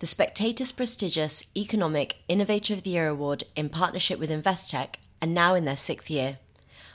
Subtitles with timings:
[0.00, 5.54] The Spectator's prestigious Economic Innovator of the Year award in partnership with Investec are now
[5.54, 6.38] in their sixth year.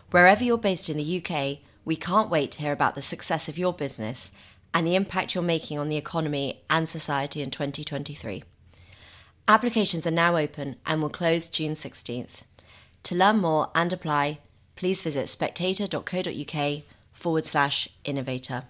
[0.09, 3.60] Wherever you're based in the UK, we can't wait to hear about the success of
[3.60, 4.31] your business
[4.73, 8.44] and the impact you're making on the economy and society in 2023.
[9.48, 12.42] Applications are now open and will close June 16th.
[13.04, 14.40] To learn more and apply,
[14.76, 16.82] please visit spectator.co.uk
[17.14, 18.64] forward slash innovator.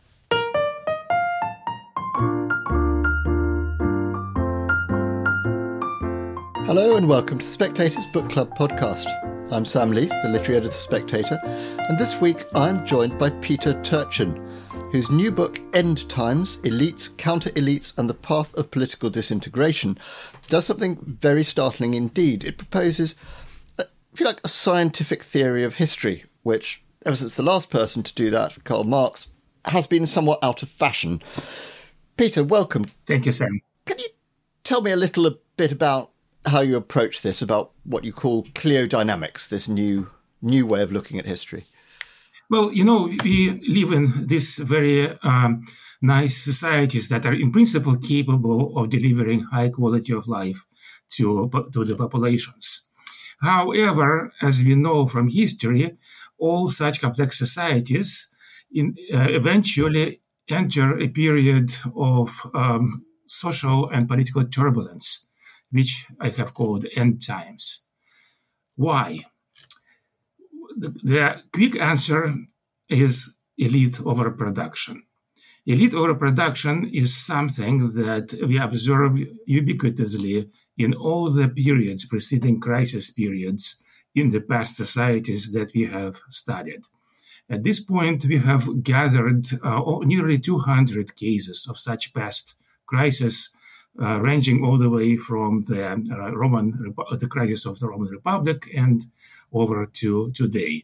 [6.75, 9.07] Hello and welcome to the Spectator's Book Club podcast.
[9.49, 13.29] I'm Sam Leith, the literary editor of the Spectator, and this week I'm joined by
[13.29, 14.35] Peter Turchin,
[14.91, 19.97] whose new book, End Times Elites, Counter Elites, and the Path of Political Disintegration,
[20.49, 22.43] does something very startling indeed.
[22.43, 23.15] It proposes,
[23.79, 28.13] if you like, a scientific theory of history, which, ever since the last person to
[28.13, 29.29] do that, Karl Marx,
[29.63, 31.23] has been somewhat out of fashion.
[32.17, 32.83] Peter, welcome.
[33.05, 33.61] Thank you, Sam.
[33.85, 34.09] Can you
[34.65, 36.11] tell me a little bit about
[36.45, 40.09] how you approach this, about what you call cliodynamics, this new
[40.41, 41.65] new way of looking at history?
[42.49, 45.65] Well, you know, we live in these very um,
[46.01, 50.65] nice societies that are, in principle, capable of delivering high quality of life
[51.13, 52.87] to, to the populations.
[53.41, 55.97] However, as we know from history,
[56.37, 58.29] all such complex societies
[58.71, 65.24] in, uh, eventually enter a period of um, social and political turbulence,
[65.75, 67.83] which I have called end times.
[68.75, 69.25] Why?
[70.75, 72.33] the, the quick answer
[72.89, 75.03] is elite overproduction.
[75.65, 79.13] Elite overproduction is something that we observe
[79.49, 83.81] ubiquitously in all the periods preceding crisis periods
[84.13, 86.83] in the past societies that we have studied.
[87.49, 93.49] At this point, we have gathered uh, nearly 200 cases of such past crises,
[94.01, 98.69] uh, ranging all the way from the uh, Roman, the crisis of the Roman Republic
[98.75, 99.05] and
[99.53, 100.83] over to today.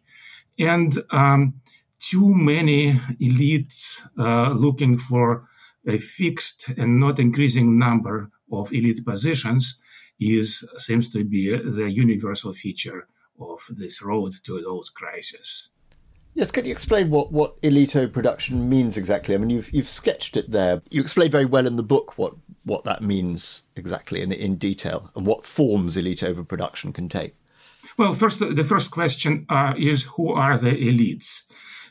[0.58, 1.62] And um,
[2.00, 5.48] too many elites uh, looking for
[5.88, 9.82] a fixed and not increasing number of elite positions
[10.20, 13.08] is seems to be the universal feature
[13.40, 15.72] of this road to those crises.
[16.34, 19.36] Yes, could you explain what, what elite overproduction means exactly?
[19.36, 20.82] I mean, you've you've sketched it there.
[20.90, 25.12] You explained very well in the book what, what that means exactly in, in detail
[25.16, 27.36] and what forms elite overproduction can take.
[27.98, 31.44] Well, first, the first question uh, is who are the elites?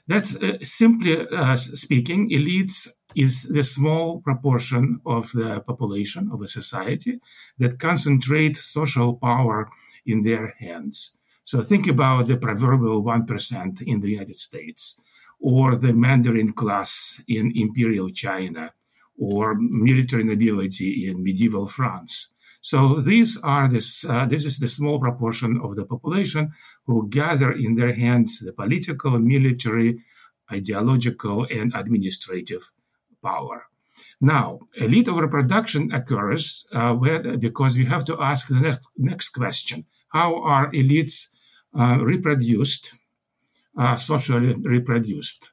[0.06, 6.48] That's uh, simply uh, speaking, elites is the small proportion of the population of a
[6.48, 7.20] society
[7.58, 9.69] that concentrate social power
[10.06, 11.19] in their hands.
[11.44, 15.00] So think about the proverbial 1% in the United States,
[15.41, 18.72] or the Mandarin class in imperial China,
[19.20, 22.32] or military nobility in medieval France.
[22.62, 26.53] So these are this uh, this is the small proportion of the population
[26.86, 30.03] who gather in their hands the political, military,
[30.50, 32.70] ideological, and administrative
[33.22, 33.66] power.
[34.20, 39.87] Now, elite overproduction occurs uh, when, because we have to ask the next, next question:
[40.08, 41.28] How are elites
[41.78, 42.97] uh, reproduced,
[43.78, 45.50] uh, socially reproduced?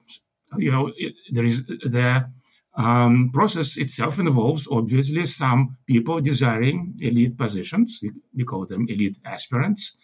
[0.58, 2.30] You know, it, there is the
[2.78, 8.00] um, process itself involves obviously some people desiring elite positions.
[8.34, 9.98] We, call them elite aspirants.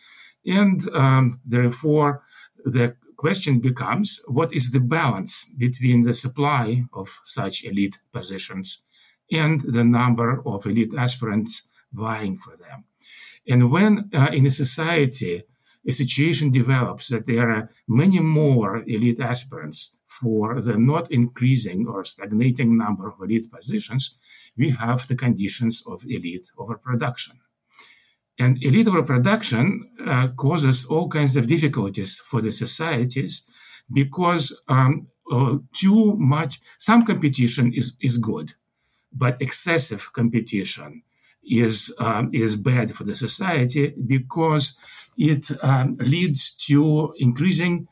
[0.46, 2.24] And um, therefore,
[2.66, 8.82] the question becomes what is the balance between the supply of such elite positions
[9.32, 12.86] and the number of elite aspirants vying for them?
[13.48, 15.44] And when uh, in a society
[15.86, 22.03] a situation develops that there are many more elite aspirants for the not increasing or
[22.03, 24.18] stagnating number of elite positions,
[24.57, 27.40] we have the conditions of elite overproduction.
[28.40, 33.46] And elite overproduction uh, causes all kinds of difficulties for the societies
[33.91, 38.53] because um, uh, too much, some competition is, is good,
[39.12, 41.03] but excessive competition
[41.44, 44.77] is, um, is bad for the society because
[45.18, 47.88] it um, leads to increasing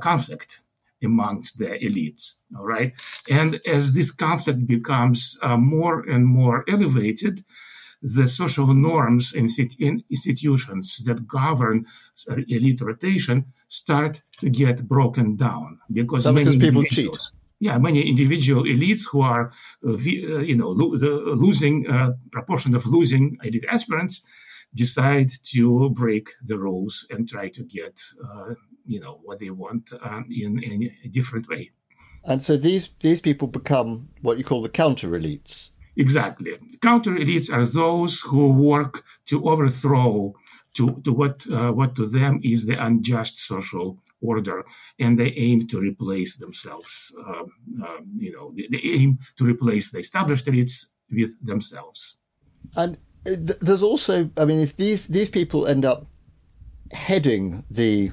[0.00, 0.60] conflict
[1.02, 2.40] amongst the elites.
[2.56, 2.92] All right.
[3.28, 7.44] And as this conflict becomes uh, more and more elevated,
[8.02, 9.50] the social norms and
[10.10, 11.84] institutions that govern
[12.48, 17.16] elite rotation start to get broken down because many people cheat.
[17.62, 19.52] Yeah, many individual elites who are,
[19.86, 24.24] uh, you know, lo- the losing uh, proportion of losing elite aspirants
[24.74, 28.54] decide to break the rules and try to get uh,
[28.86, 31.70] you know what they want um, in, in a different way.
[32.24, 35.70] And so these these people become what you call the counter elites.
[35.96, 36.52] Exactly.
[36.80, 40.34] Counter elites are those who work to overthrow
[40.74, 44.64] to, to what uh, what to them is the unjust social order,
[44.98, 47.12] and they aim to replace themselves.
[47.26, 47.52] Um,
[47.84, 52.18] um, you know, they, aim to replace the established elites with themselves.
[52.76, 56.06] And there's also, I mean, if these these people end up
[56.92, 58.10] heading the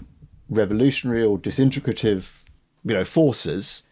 [0.49, 2.43] revolutionary or disintegrative,
[2.83, 3.83] you know, forces,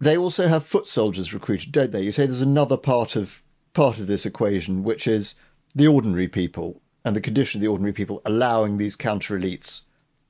[0.00, 2.02] they also have foot soldiers recruited, don't they?
[2.02, 5.34] You say there's another part of part of this equation, which is
[5.74, 9.82] the ordinary people and the condition of the ordinary people allowing these counter elites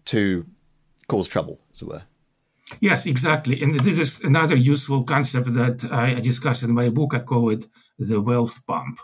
[0.07, 0.47] to
[1.09, 2.03] cause trouble, as it were.
[2.81, 3.61] Yes, exactly.
[3.61, 7.13] And this is another useful concept that I discuss in my book.
[7.15, 7.67] I call it
[7.99, 9.01] the wealth pump.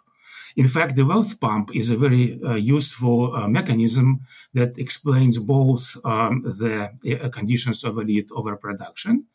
[0.56, 4.20] In fact, the wealth pump is a very uh, useful uh, mechanism
[4.54, 6.90] that explains both um, the
[7.22, 9.26] uh, conditions of elite overproduction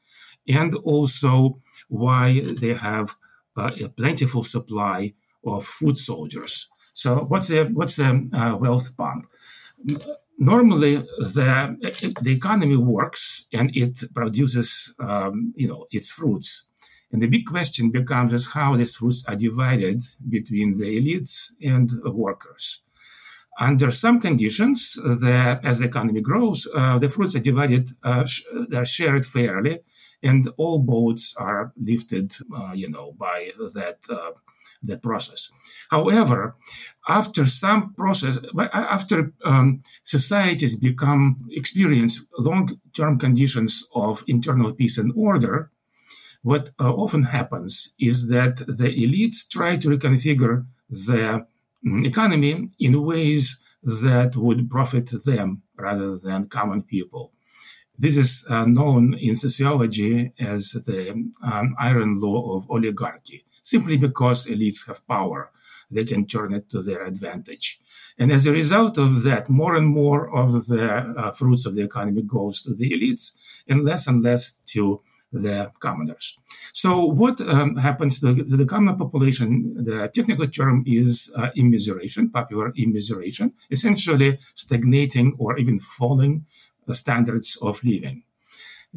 [0.47, 3.15] and also why they have
[3.55, 5.13] uh, a plentiful supply
[5.45, 6.67] of food soldiers.
[6.93, 9.27] So, what's the what's the uh, wealth pump?
[10.37, 16.69] Normally, the the economy works and it produces, um, you know, its fruits
[17.13, 21.91] and the big question becomes is how these fruits are divided between the elites and
[22.03, 22.87] workers.
[23.59, 28.41] Under some conditions, the, as the economy grows, uh, the fruits are divided, uh, sh-
[28.73, 29.81] are shared fairly,
[30.23, 34.31] and all boats are lifted, uh, you know, by that uh,
[34.81, 35.49] that process.
[35.89, 36.55] However,
[37.07, 38.39] after some process,
[38.73, 45.71] after um, societies become experience long-term conditions of internal peace and order,
[46.43, 51.45] what uh, often happens is that the elites try to reconfigure the
[51.85, 57.31] mm, economy in ways that would profit them rather than common people.
[57.97, 61.11] This is uh, known in sociology as the
[61.43, 65.51] um, iron law of oligarchy, simply because elites have power.
[65.89, 67.79] They can turn it to their advantage.
[68.17, 71.83] And as a result of that, more and more of the uh, fruits of the
[71.83, 73.35] economy goes to the elites
[73.67, 75.01] and less and less to
[75.33, 76.39] the commoners.
[76.73, 79.83] So, what um, happens to, to, the common population?
[79.83, 86.45] The technical term is uh, immiseration, popular immiseration, essentially stagnating or even falling
[86.93, 88.23] standards of living.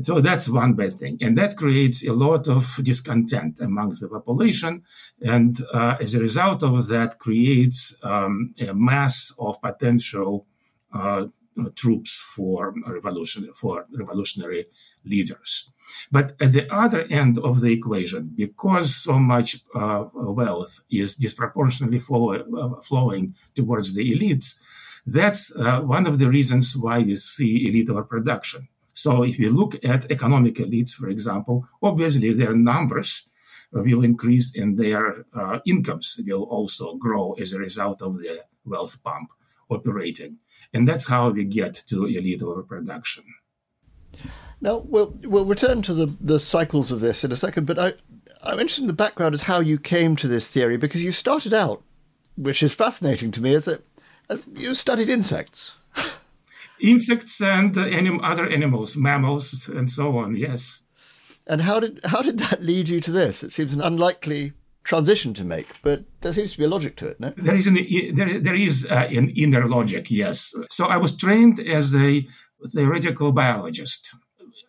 [0.01, 1.17] So that's one bad thing.
[1.23, 4.83] And that creates a lot of discontent amongst the population.
[5.23, 10.47] And uh, as a result of that, creates um, a mass of potential
[10.93, 11.27] uh,
[11.75, 14.67] troops for revolution, for revolutionary
[15.05, 15.71] leaders.
[16.11, 21.99] But at the other end of the equation, because so much uh, wealth is disproportionately
[21.99, 24.59] flow, uh, flowing towards the elites,
[25.07, 28.69] that's uh, one of the reasons why we see elite overproduction.
[28.93, 33.29] So if we look at economic elites, for example, obviously their numbers
[33.71, 39.03] will increase and their uh, incomes will also grow as a result of the wealth
[39.05, 39.31] pump
[39.69, 40.39] operating.
[40.73, 43.25] And that's how we get to elite overproduction.
[44.61, 47.93] Now, we'll, we'll return to the, the cycles of this in a second, but I,
[48.43, 51.53] I'm interested in the background as how you came to this theory, because you started
[51.53, 51.83] out,
[52.37, 53.81] which is fascinating to me, as, a,
[54.29, 55.75] as you studied insects.
[56.81, 60.83] insects and anim- other animals, mammals, and so on, yes.
[61.47, 63.43] And how did, how did that lead you to this?
[63.43, 64.53] It seems an unlikely
[64.87, 67.33] transition to make, but there seems to be a logic to it, no?
[67.37, 67.75] There is an,
[68.15, 70.55] there, there is uh, an inner logic, yes.
[70.71, 72.27] So I was trained as a
[72.73, 74.15] theoretical biologist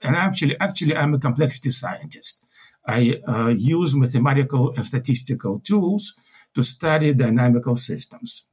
[0.02, 2.46] and actually, actually, I'm a complexity scientist.
[2.86, 6.14] I uh, use mathematical and statistical tools
[6.56, 8.48] to study dynamical systems.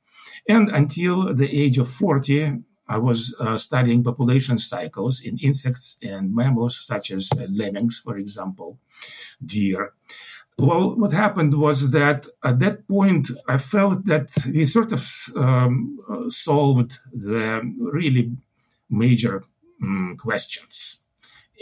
[0.49, 6.35] And until the age of 40, I was uh, studying population cycles in insects and
[6.35, 8.79] mammals, such as uh, lemmings, for example,
[9.45, 9.93] deer.
[10.59, 15.03] Well, what happened was that at that point, I felt that we sort of
[15.37, 18.37] um, solved the really
[18.89, 19.45] major
[19.83, 21.05] um, questions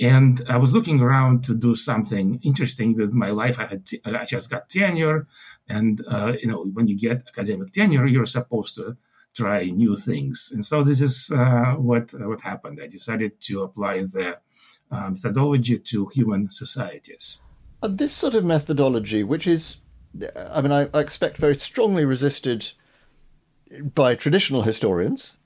[0.01, 3.59] and I was looking around to do something interesting with my life.
[3.59, 5.27] I had t- I just got tenure,
[5.69, 8.97] and uh, you know when you get academic tenure, you're supposed to
[9.35, 10.51] try new things.
[10.53, 12.81] And so this is uh, what uh, what happened.
[12.83, 14.39] I decided to apply the
[14.91, 17.43] uh, methodology to human societies.
[17.83, 19.77] And this sort of methodology, which is,
[20.37, 22.73] I mean, I, I expect very strongly resisted
[23.95, 25.37] by traditional historians.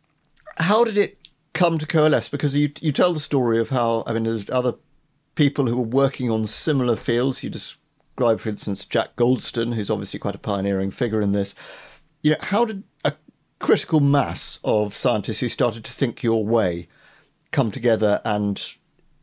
[0.59, 2.28] How did it come to coalesce?
[2.28, 4.75] Because you you tell the story of how I mean, there's other
[5.35, 7.43] people who were working on similar fields.
[7.43, 11.55] You describe, for instance, Jack Goldstone, who's obviously quite a pioneering figure in this.
[12.23, 13.14] You know, how did a
[13.61, 16.88] critical mass of scientists who started to think your way
[17.50, 18.62] come together and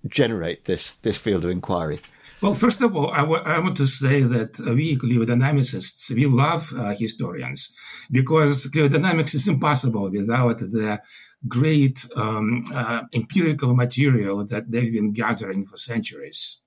[0.08, 2.00] generate this this field of inquiry?
[2.44, 6.74] Well, first of all, I, w- I want to say that we cliodynamicists, we love
[6.78, 7.74] uh, historians
[8.12, 11.02] because cliodynamics is impossible without the
[11.48, 16.62] great um, uh, empirical material that they've been gathering for centuries.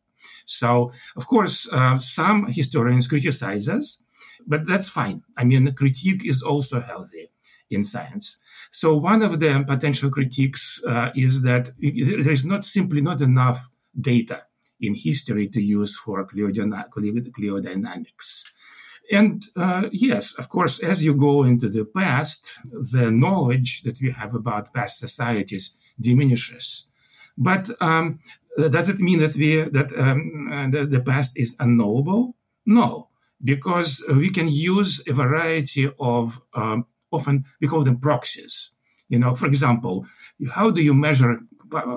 [0.46, 4.02] So, of course, uh, some historians criticize us,
[4.46, 5.24] but that's fine.
[5.36, 7.30] I mean, critique is also healthy
[7.70, 8.40] in science.
[8.70, 13.68] So, one of the potential critiques uh, is that there is not simply not enough
[14.00, 14.45] data
[14.80, 18.44] in history to use for cliodynamics.
[19.10, 22.50] And uh, yes, of course, as you go into the past,
[22.92, 26.88] the knowledge that we have about past societies diminishes.
[27.38, 28.18] But um,
[28.56, 32.34] does it mean that we that um, the, the past is unknowable?
[32.64, 33.08] No,
[33.42, 38.72] because we can use a variety of um, often we call them proxies.
[39.08, 40.06] You know, for example,
[40.52, 41.40] how do you measure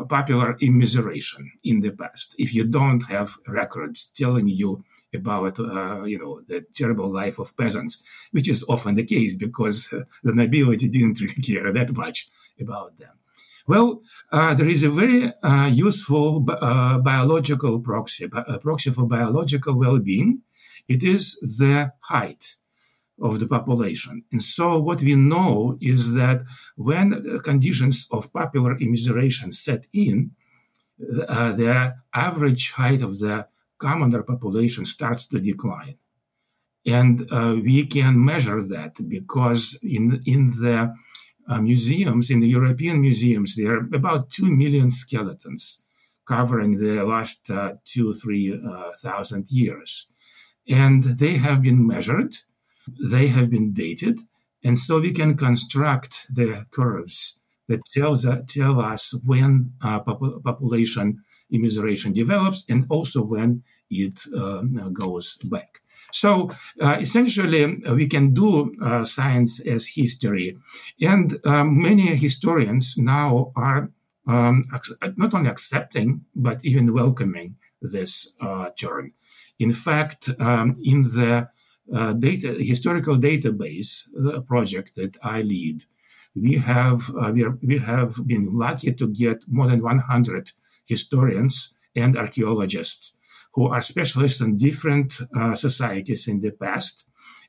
[0.08, 4.84] popular immiseration in the past if you don't have records telling you
[5.14, 9.92] about uh, you know the terrible life of peasants, which is often the case because
[9.92, 13.12] uh, the nobility didn't really care that much about them.
[13.68, 20.42] Well, uh, there is a very uh, useful uh, biological proxy, proxy for biological well-being.
[20.88, 22.56] It is the height
[23.22, 24.24] of the population.
[24.32, 26.44] And so what we know is that
[26.76, 30.32] when conditions of popular immiseration set in,
[31.28, 33.48] uh, the average height of the
[33.80, 35.96] commoner population starts to decline.
[36.86, 40.94] And uh, we can measure that because in, in the
[41.48, 45.86] uh, museums, in the European museums, there are about 2 million skeletons
[46.28, 48.92] covering the last uh, two, three uh,
[49.48, 50.12] years.
[50.68, 52.36] And they have been measured,
[53.02, 54.22] they have been dated,
[54.64, 60.44] and so we can construct the curves that tells, uh, tell us when uh, pop-
[60.44, 65.82] population immiseration develops and also when it uh, goes back.
[66.12, 66.50] So
[66.82, 70.58] uh, essentially, uh, we can do uh, science as history.
[71.00, 73.92] And um, many historians now are
[74.28, 74.64] um,
[75.16, 78.34] not only accepting, but even welcoming this
[78.78, 79.14] term.
[79.60, 81.50] In fact, um, in the
[81.94, 84.08] uh, data historical database
[84.48, 85.86] project that I lead,
[86.36, 90.52] we have we, are, we have been lucky to get more than 100
[90.88, 93.16] historians and archaeologists
[93.54, 97.06] who are specialists in different uh, societies in the past.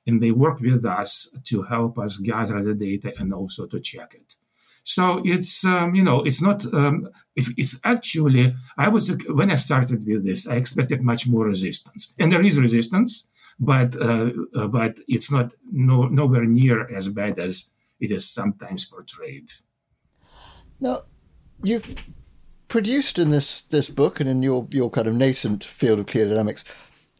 [0.07, 1.11] And they work with us
[1.45, 4.37] to help us gather the data and also to check it.
[4.83, 9.57] So it's um, you know it's not um, it's, it's, actually I was when I
[9.57, 13.29] started with this I expected much more resistance and there is resistance
[13.61, 18.87] but uh, uh, but it's not no, nowhere near as bad as it is sometimes
[18.87, 19.51] portrayed.
[20.81, 21.03] Now
[21.63, 22.07] you've
[22.69, 26.65] produced in this this book and in your your kind of nascent field of cliodynamics,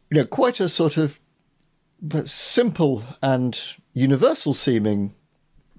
[0.09, 1.19] you know, quite a sort of
[2.25, 3.61] simple and
[3.93, 5.13] universal seeming,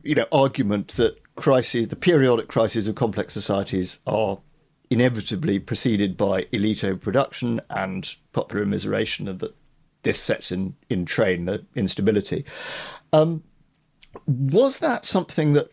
[0.05, 4.39] you know, argument that crises, the periodic crises of complex societies, are
[4.91, 9.57] inevitably preceded by elite overproduction and popular immiseration, and that
[10.03, 12.45] this sets in in train the instability.
[13.13, 13.43] Um,
[14.27, 15.71] was that something that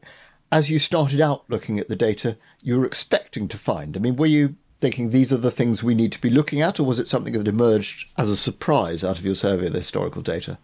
[0.52, 3.96] as you started out looking at the data, you were expecting to find?
[3.96, 6.80] I mean, were you thinking these are the things we need to be looking at,
[6.80, 9.80] or was it something that emerged as a surprise out of your survey of the
[9.80, 10.58] historical data?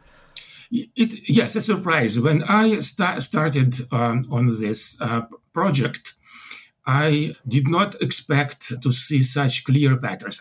[0.72, 2.20] It, yes, a surprise.
[2.20, 6.14] When I st- started um, on this uh, project,
[6.86, 10.40] I did not expect to see such clear patterns.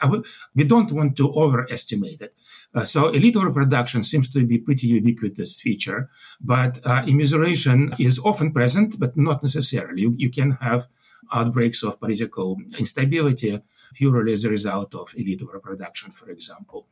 [0.54, 2.34] We don't want to overestimate it.
[2.74, 6.10] Uh, so elite overproduction seems to be pretty ubiquitous feature,
[6.40, 10.02] but uh, immiseration is often present, but not necessarily.
[10.02, 10.88] You, you, can have
[11.32, 13.60] outbreaks of political instability
[13.94, 16.86] purely as a result of elite overproduction, for example.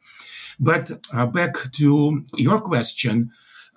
[0.58, 3.32] But uh, back to your question,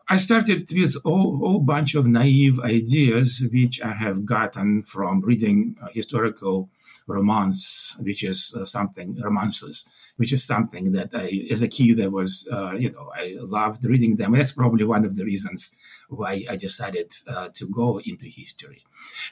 [0.08, 5.78] I started with a whole, bunch of naive ideas, which I have gotten from reading
[5.82, 6.70] uh, historical
[7.08, 12.08] romance, which is uh, something, romances, which is something that I, as a kid, I
[12.08, 14.34] was, uh, you know, I loved reading them.
[14.34, 15.76] That's probably one of the reasons
[16.08, 18.84] why I decided uh, to go into history.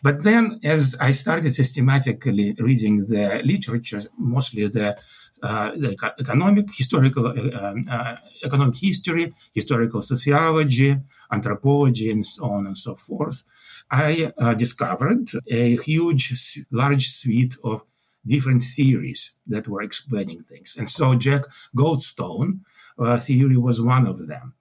[0.02, 4.98] But then, as I started systematically reading the literature, mostly the
[5.44, 7.32] uh, the economic, historical, uh,
[7.62, 10.98] um, uh, economic history, historical sociology,
[11.32, 13.44] anthropology, and so on and so forth,
[13.92, 17.84] I uh, discovered a huge, large suite of
[18.26, 20.76] different theories that were explaining things.
[20.78, 21.44] And so Jack
[21.76, 22.62] Goldstone
[22.98, 24.54] uh, theory was one of them.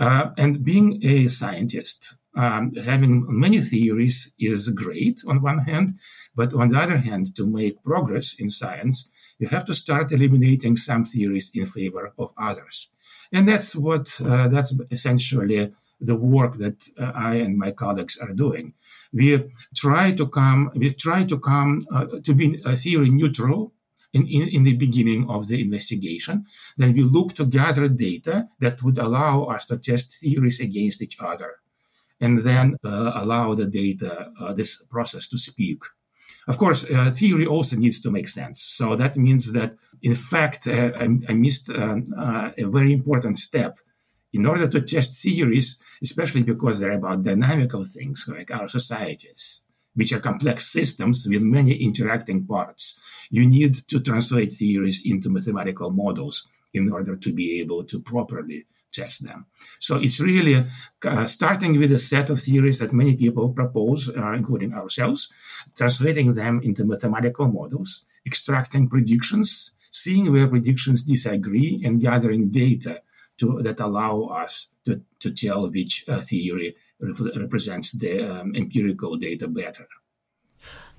[0.00, 5.98] Uh, and being a scientist, um, having many theories is great on one hand,
[6.34, 10.76] but on the other hand, to make progress in science, you have to start eliminating
[10.76, 12.92] some theories in favor of others.
[13.32, 18.32] And that's what, uh, that's essentially the work that uh, I and my colleagues are
[18.32, 18.74] doing.
[19.12, 23.72] We try to come, we try to come uh, to be theory neutral
[24.12, 26.46] in, in, in, the beginning of the investigation.
[26.76, 31.16] Then we look to gather data that would allow us to test theories against each
[31.20, 31.56] other
[32.20, 35.82] and then uh, allow the data, uh, this process to speak.
[36.46, 38.62] Of course, uh, theory also needs to make sense.
[38.62, 43.38] So that means that, in fact, uh, I, I, missed um, uh, a very important
[43.38, 43.78] step.
[44.32, 49.62] In order to test theories, especially because they're about dynamical things like our societies,
[49.94, 53.00] which are complex systems with many interacting parts,
[53.30, 58.66] you need to translate theories into mathematical models in order to be able to properly
[58.96, 59.46] test them.
[59.78, 60.56] So it's really
[61.04, 65.32] uh, starting with a set of theories that many people propose, uh, including ourselves,
[65.76, 69.50] translating them into mathematical models, extracting predictions,
[69.90, 72.94] seeing where predictions disagree, and gathering data
[73.38, 79.46] to, that allow us to, to tell which uh, theory represents the um, empirical data
[79.48, 79.86] better.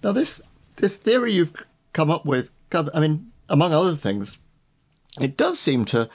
[0.04, 0.42] Now, this
[0.76, 1.54] this theory you've
[1.94, 4.38] come up with, I mean, among other things,
[5.20, 6.10] it does seem to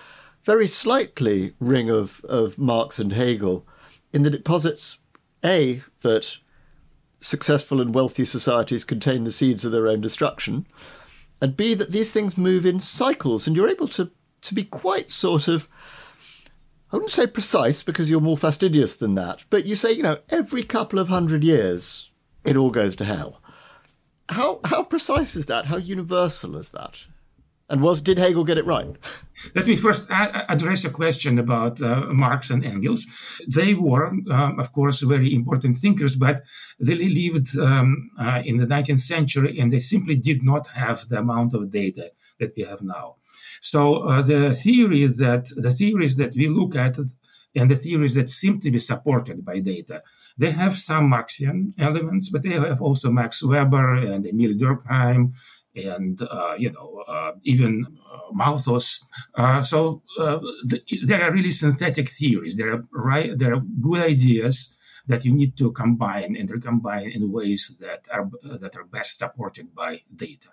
[0.45, 3.67] very slightly ring of, of Marx and Hegel
[4.13, 4.99] in that it posits
[5.45, 6.37] A, that
[7.21, 10.67] successful and wealthy societies contain the seeds of their own destruction,
[11.41, 14.11] and B, that these things move in cycles, and you're able to,
[14.43, 15.69] to be quite sort of,
[16.93, 20.19] I wouldn't say precise because you're more fastidious than that, but you say, you know,
[20.29, 22.11] every couple of hundred years
[22.45, 23.41] it all goes to hell.
[24.29, 25.67] How, how precise is that?
[25.67, 27.07] How universal is that?
[27.73, 28.95] And was did Hegel get it right?
[29.55, 33.07] Let me first address a question about uh, Marx and Engels.
[33.49, 36.43] They were, um, of course, very important thinkers, but
[36.79, 41.21] they lived um, uh, in the 19th century and they simply did not have the
[41.21, 43.17] amount of data that we have now.
[43.63, 46.99] So uh, the theory that the theories that we look at
[47.55, 50.03] and the theories that seem to be supported by data,
[50.37, 55.33] they have some Marxian elements, but they have also Max Weber and Emil Durkheim
[55.75, 59.05] and uh, you know uh, even uh, Malthus.
[59.35, 62.57] Uh, so uh, the, there are really synthetic theories.
[62.57, 63.37] There are right.
[63.37, 68.31] There are good ideas that you need to combine and recombine in ways that are
[68.43, 70.49] that are best supported by data.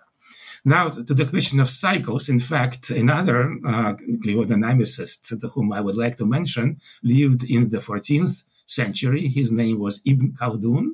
[0.64, 6.16] Now, to the question of cycles, in fact, another uh, cliodynamicist whom I would like
[6.18, 9.28] to mention lived in the 14th century.
[9.28, 10.90] His name was Ibn Khaldun,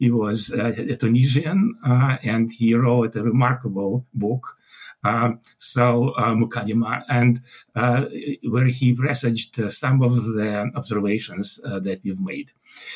[0.00, 4.56] he was uh, a Tunisian uh, and he wrote a remarkable book.
[5.04, 7.40] Um, so uh, Muqaddimah, and
[7.74, 8.06] uh,
[8.48, 12.52] where he presaged uh, some of the observations uh, that we've made.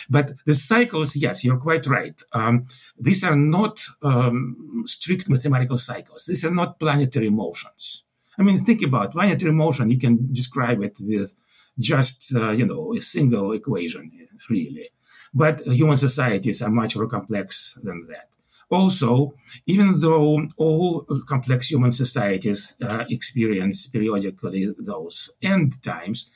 [0.09, 2.21] But the cycles, yes, you're quite right.
[2.33, 2.65] Um,
[2.99, 6.27] these are not um, strict mathematical cycles.
[6.27, 8.05] These are not planetary motions.
[8.39, 9.91] I mean, think about planetary motion.
[9.91, 11.35] You can describe it with
[11.79, 14.11] just you know a single equation,
[14.51, 14.91] really.
[15.35, 18.29] But human societies are much more complex than that.
[18.71, 19.35] Also,
[19.67, 26.31] even though all complex human societies uh, experience periodically those end times,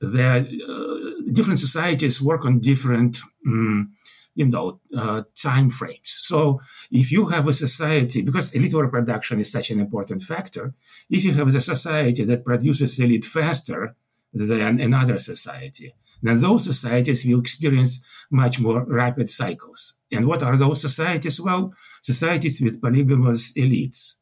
[0.00, 3.92] the uh, different societies work on different, um,
[4.34, 6.16] you know, uh, time frames.
[6.30, 6.60] So,
[6.90, 10.74] if you have a society, because elite reproduction is such an important factor,
[11.08, 13.96] if you have a society that produces elite faster
[14.32, 19.94] than another society, then those societies will experience much more rapid cycles.
[20.12, 21.40] And what are those societies?
[21.40, 24.16] Well, societies with polygamous elites.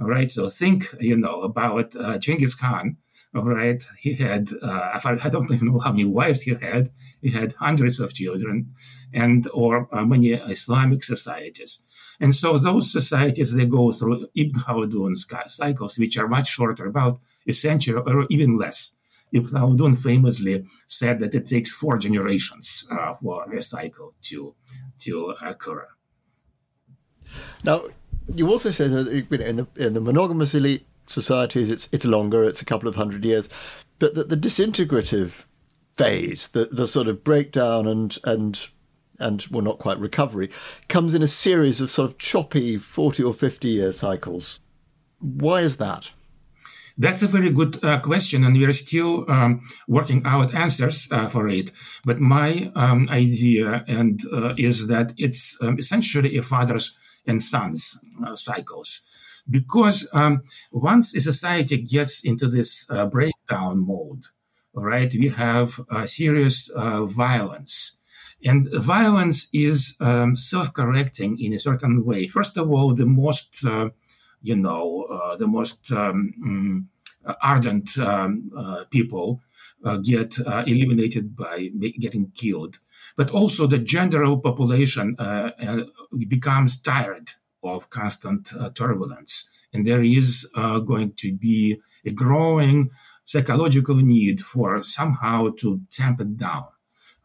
[0.00, 0.30] All right.
[0.30, 2.96] So think, you know, about uh, Genghis Khan.
[3.34, 3.82] All right.
[3.98, 6.90] He had, uh, I don't even know how many wives he had.
[7.20, 8.74] He had hundreds of children
[9.12, 11.84] and, or uh, many Islamic societies.
[12.20, 17.20] And so those societies, they go through Ibn Khaldun's cycles, which are much shorter, about
[17.48, 18.98] a century or even less.
[19.32, 24.54] Ibn Khaldun famously said that it takes four generations uh, for a cycle to
[25.00, 25.88] to occur.
[27.64, 27.84] Now,
[28.34, 32.62] you also said that in the in the monogamous elite societies, it's it's longer; it's
[32.62, 33.48] a couple of hundred years,
[33.98, 35.46] but that the disintegrative
[35.94, 38.68] phase, the the sort of breakdown and and
[39.18, 40.50] and well, not quite recovery,
[40.88, 44.60] comes in a series of sort of choppy forty or fifty year cycles.
[45.20, 46.10] Why is that?
[46.98, 51.28] That's a very good uh, question, and we are still um, working out answers uh,
[51.28, 51.70] for it.
[52.04, 57.98] But my um, idea and uh, is that it's um, essentially a fathers and sons
[58.26, 59.00] uh, cycles,
[59.48, 64.24] because um, once a society gets into this uh, breakdown mode,
[64.74, 67.98] right, we have a serious uh, violence.
[68.44, 72.26] And violence is um, self-correcting in a certain way.
[72.26, 73.64] First of all, the most
[74.42, 79.40] you know, uh, the most um, mm, ardent um, uh, people
[79.84, 82.78] uh, get eliminated by getting killed.
[83.16, 85.16] But also the general population
[86.28, 87.30] becomes tired
[87.62, 89.50] of constant turbulence.
[89.72, 92.90] And there is going to be a growing
[93.24, 96.71] psychological need for somehow to tamp it down.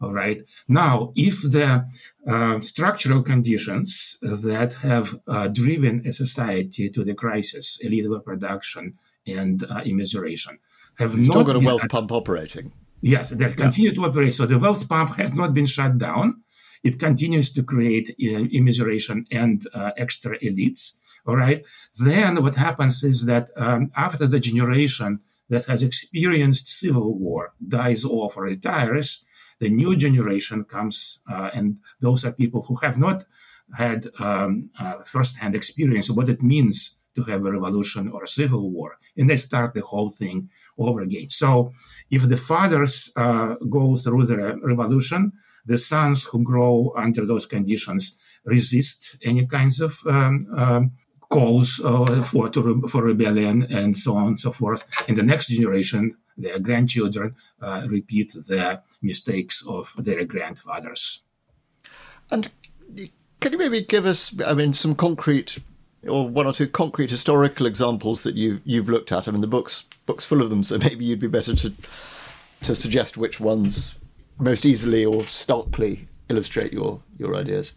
[0.00, 0.42] All right.
[0.68, 1.88] Now, if the
[2.26, 9.64] uh, structural conditions that have uh, driven a society to the crisis, elite overproduction and
[9.64, 10.58] uh, immiseration,
[10.98, 12.72] have not still got a wealth pump operating.
[13.00, 13.96] Yes, they continue yeah.
[13.96, 14.34] to operate.
[14.34, 16.42] So the wealth pump has not been shut down.
[16.84, 20.98] It continues to create uh, immiseration and uh, extra elites.
[21.26, 21.64] All right.
[21.98, 28.04] Then what happens is that um, after the generation that has experienced civil war dies
[28.04, 29.24] off or retires,
[29.58, 33.24] the new generation comes, uh, and those are people who have not
[33.76, 38.28] had um, uh, first-hand experience of what it means to have a revolution or a
[38.28, 41.28] civil war, and they start the whole thing over again.
[41.30, 41.72] So,
[42.10, 45.32] if the fathers uh, go through the revolution,
[45.66, 50.92] the sons who grow under those conditions resist any kinds of um, um,
[51.28, 54.84] calls uh, for to, for rebellion and so on and so forth.
[55.06, 61.22] And the next generation, their grandchildren, uh, repeat the mistakes of their grandfathers.
[62.30, 62.50] And
[63.40, 65.58] can you maybe give us, I mean, some concrete
[66.06, 69.28] or one or two concrete historical examples that you've you've looked at?
[69.28, 71.72] I mean, the book's book's full of them, so maybe you'd be better to
[72.62, 73.94] to suggest which ones
[74.38, 77.72] most easily or starkly illustrate your your ideas.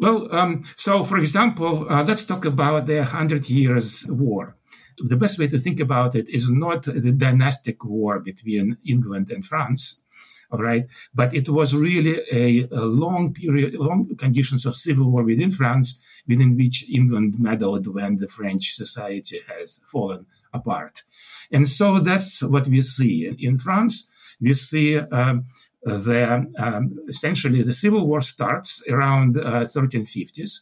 [0.00, 4.56] Well, um, so for example, uh, let's talk about the Hundred Years' War.
[4.98, 9.44] The best way to think about it is not the dynastic war between England and
[9.44, 10.02] France,
[10.50, 15.22] all right, but it was really a, a long period, long conditions of civil war
[15.22, 21.02] within France, within which England meddled when the French society has fallen apart.
[21.50, 24.08] And so that's what we see in, in France.
[24.40, 25.46] We see um,
[25.82, 30.60] the um, essentially the civil war starts around uh, 1350s,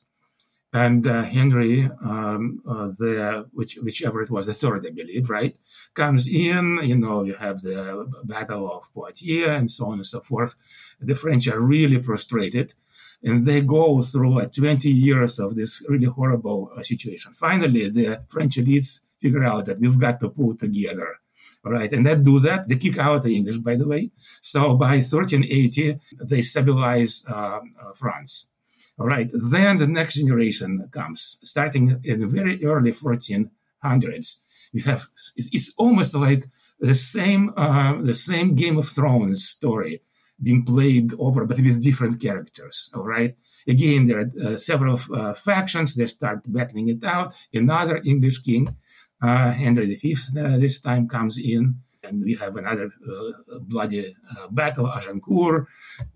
[0.85, 5.57] and uh, Henry, um, uh, the which, whichever it was, the third, I believe, right,
[5.95, 6.65] comes in.
[6.83, 10.55] You know, you have the Battle of Poitiers and so on and so forth.
[11.01, 12.75] The French are really frustrated,
[13.23, 17.33] and they go through uh, 20 years of this really horrible uh, situation.
[17.33, 21.21] Finally, the French elites figure out that we've got to pull together
[21.69, 21.93] right?
[21.93, 22.69] And they do that.
[22.69, 24.13] They kick out the English, by the way.
[24.41, 27.61] So by 1380, they stabilize uh, uh,
[27.93, 28.51] France.
[28.99, 29.31] All right.
[29.33, 34.41] Then the next generation comes, starting in the very early 1400s.
[34.73, 35.07] We have
[35.37, 36.49] it's almost like
[36.81, 40.03] the same uh, the same Game of Thrones story
[40.43, 42.91] being played over, but with different characters.
[42.95, 43.37] All right.
[43.69, 45.95] Again, there are uh, several uh, factions.
[45.95, 47.35] They start battling it out.
[47.53, 48.77] Another English king
[49.23, 51.77] uh, Henry V uh, this time comes in,
[52.09, 55.67] and we have another uh, bloody uh, battle, Agincourt,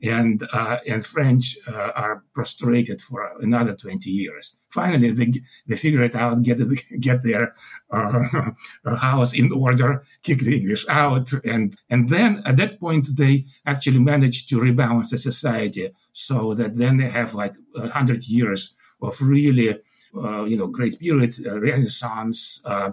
[0.03, 4.57] and uh, and French are prostrated for another 20 years.
[4.70, 5.33] Finally, they,
[5.66, 6.59] they figure it out, get
[7.00, 7.55] get their
[8.98, 13.98] house in order, kick the English out, and and then at that point they actually
[13.98, 17.55] manage to rebalance the society so that then they have like
[17.92, 19.79] hundred years of really
[20.14, 22.90] uh, you know, great period, uh, Renaissance, uh,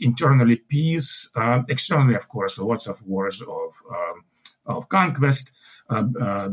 [0.00, 1.30] internally peace,
[1.68, 4.24] externally, of course, lots of wars of um,
[4.66, 5.52] of conquest,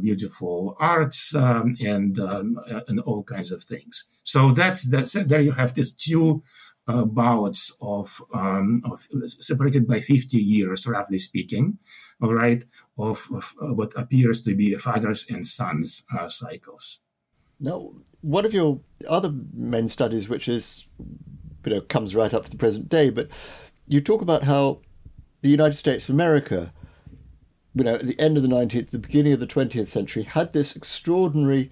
[0.02, 4.10] beautiful arts, um, and um, and all kinds of things.
[4.24, 5.42] So that's that's there.
[5.42, 6.44] You have these two
[6.88, 11.78] uh, bouts of, um, of, separated by 50 years, roughly speaking,
[12.22, 12.64] all right,
[12.98, 17.02] of, of uh, what appears to be fathers and sons uh, cycles.
[17.60, 17.92] Now,
[18.22, 20.88] one of your other main studies, which is,
[21.66, 23.28] you know, comes right up to the present day, but
[23.88, 24.80] you talk about how
[25.42, 26.74] the United States of America,
[27.76, 30.54] you know, at the end of the 19th, the beginning of the 20th century, had
[30.54, 31.72] this extraordinary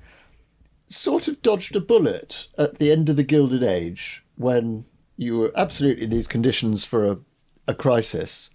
[0.88, 4.86] sort of dodged a bullet at the end of the Gilded Age when
[5.18, 7.18] you were absolutely in these conditions for a,
[7.68, 8.50] a crisis.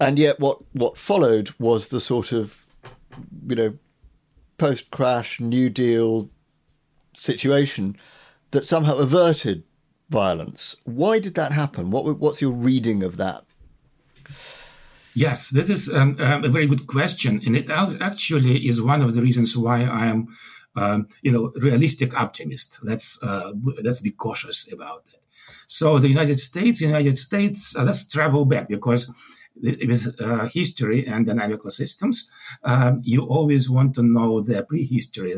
[0.00, 2.60] And yet, what, what followed was the sort of,
[3.46, 3.78] you know,
[4.58, 6.30] post crash, New Deal,
[7.14, 7.96] situation
[8.52, 9.64] that somehow averted
[10.12, 10.76] violence.
[10.84, 11.90] Why did that happen?
[11.90, 13.44] What, what's your reading of that?
[15.14, 19.14] Yes, this is um, um, a very good question, and it actually is one of
[19.14, 20.20] the reasons why I am,
[20.74, 22.78] um, you know, realistic optimist.
[22.82, 25.20] Let's uh, let's be cautious about it.
[25.66, 29.12] So the United States, United States, uh, let's travel back because
[29.60, 32.30] with uh, history and dynamical systems,
[32.64, 35.32] um, you always want to know the prehistory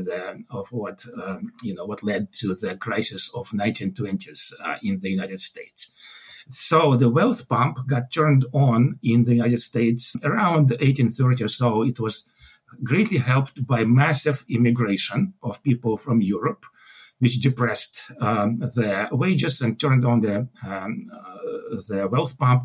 [0.50, 5.10] of what um, you know what led to the crisis of 1920s uh, in the
[5.10, 5.92] United States.
[6.48, 11.82] So the wealth pump got turned on in the United States around 1830 or so.
[11.82, 12.28] It was
[12.82, 16.66] greatly helped by massive immigration of people from Europe,
[17.18, 22.64] which depressed um, the wages and turned on the um, uh, the wealth pump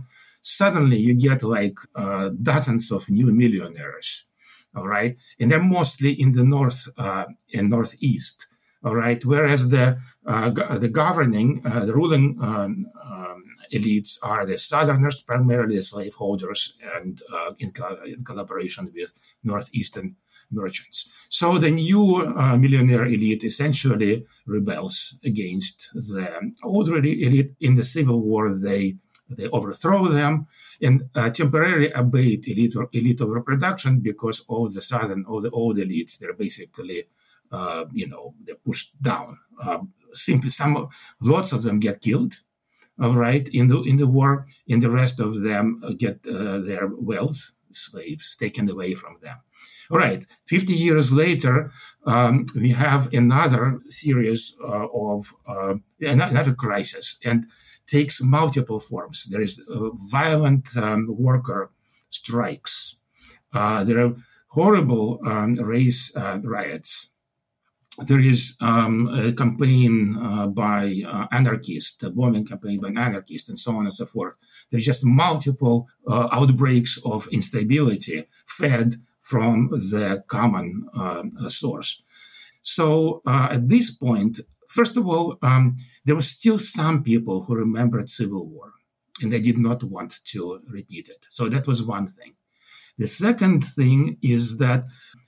[0.49, 4.29] suddenly you get like uh, dozens of new millionaires
[4.75, 5.17] all right?
[5.39, 8.47] And they're mostly in the north uh, and northeast
[8.83, 9.23] all right?
[9.25, 15.75] Whereas the uh, the governing uh, the ruling um, um, elites are the southerners primarily
[15.75, 20.15] the slaveholders and uh, in, co- in, collaboration with northeastern
[20.51, 21.09] merchants.
[21.29, 27.53] So the new uh, millionaire elite essentially rebels against the older elite.
[27.59, 28.95] In the civil war they
[29.29, 30.47] they overthrow them
[30.81, 36.17] and uh, temporarily abate elite, elite overproduction because all the sudden, all the old elites,
[36.17, 37.07] they're basically,
[37.51, 39.37] uh, you know, they're pushed down.
[39.61, 39.79] Uh,
[40.13, 40.89] simply, some,
[41.21, 42.35] lots of them get killed,
[42.99, 46.87] all right, in the in the war, and the rest of them get uh, their
[46.87, 49.37] wealth, slaves, taken away from them.
[49.91, 51.71] All right, 50 years later,
[52.05, 57.47] um, we have another series uh, of uh, another crisis, and
[57.89, 59.25] takes multiple forms.
[59.25, 61.71] There is uh, violent um, worker
[62.09, 62.97] strikes.
[63.53, 64.15] Uh, there are
[64.49, 67.11] horrible um, race uh, riots.
[68.07, 73.59] There is um, a campaign uh, by uh, anarchists, a bombing campaign by anarchists, and
[73.59, 74.37] so on and so forth.
[74.69, 80.87] There's just multiple uh, outbreaks of instability fed from the common
[81.49, 82.03] source.
[82.61, 85.75] So at this point, first of all, um,
[86.09, 88.73] there were still some people who remembered civil war
[89.21, 91.27] and they did not want to repeat it.
[91.29, 92.33] So that was one thing.
[92.97, 94.85] The second thing is that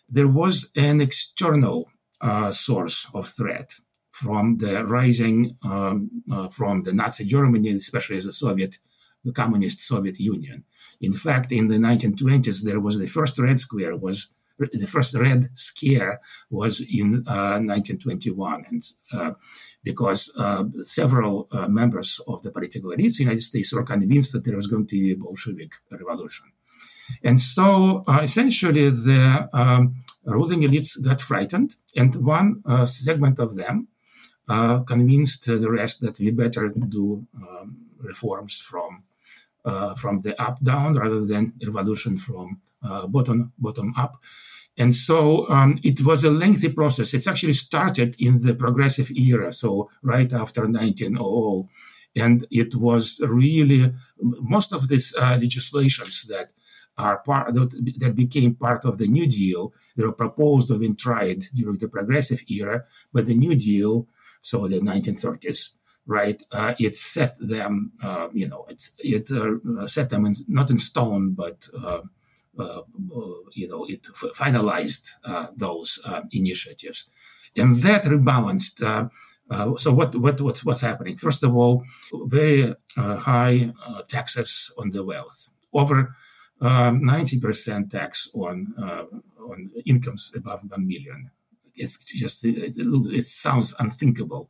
[0.09, 3.75] there was an external uh, source of threat
[4.09, 8.79] from the rising um, uh, from the Nazi Germany, especially the Soviet,
[9.23, 10.63] the communist Soviet Union.
[10.99, 14.33] In fact, in the 1920s, there was the first Red Square was
[14.71, 19.31] the first Red Scare was in uh, 1921, and uh,
[19.83, 24.33] because uh, several uh, members of the political elites in the United States were convinced
[24.33, 26.51] that there was going to be a Bolshevik revolution,
[27.23, 33.55] and so uh, essentially the um, ruling elites got frightened, and one uh, segment of
[33.55, 33.87] them
[34.85, 39.03] convinced the rest that we better do um, reforms from
[39.95, 44.17] from the up down rather than revolution from bottom bottom up.
[44.77, 47.13] And so um, it was a lengthy process.
[47.13, 51.67] It's actually started in the progressive era, so right after 1900.
[52.15, 56.51] And it was really most of these uh, legislations that
[56.97, 59.73] are part that, that became part of the New Deal.
[59.95, 64.07] They were proposed or been tried during the progressive era, but the New Deal,
[64.41, 66.41] so the 1930s, right?
[66.51, 68.65] Uh, it set them, uh, you know,
[68.99, 72.01] it uh, set them in, not in stone, but uh, uh,
[72.59, 72.81] Uh, uh,
[73.53, 77.09] you know, it f- finalized uh, those uh, initiatives,
[77.55, 78.83] and that rebalanced.
[78.83, 79.07] Uh,
[79.77, 81.17] so what, what what's what's happening?
[81.17, 81.83] First of all,
[82.25, 83.73] very high
[84.07, 86.15] taxes on the wealth, over
[86.59, 88.73] um, ninety percent tax on
[89.39, 91.31] on incomes above one million.
[91.75, 94.49] It's just it, it sounds unthinkable.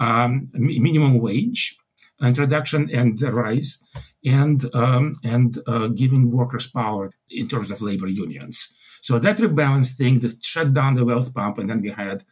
[0.00, 1.76] Um, minimum wage
[2.26, 3.82] introduction and rise
[4.24, 8.74] and um, and uh, giving workers power in terms of labor unions.
[9.00, 12.24] So that rebalance thing that shut down the wealth pump, and then we had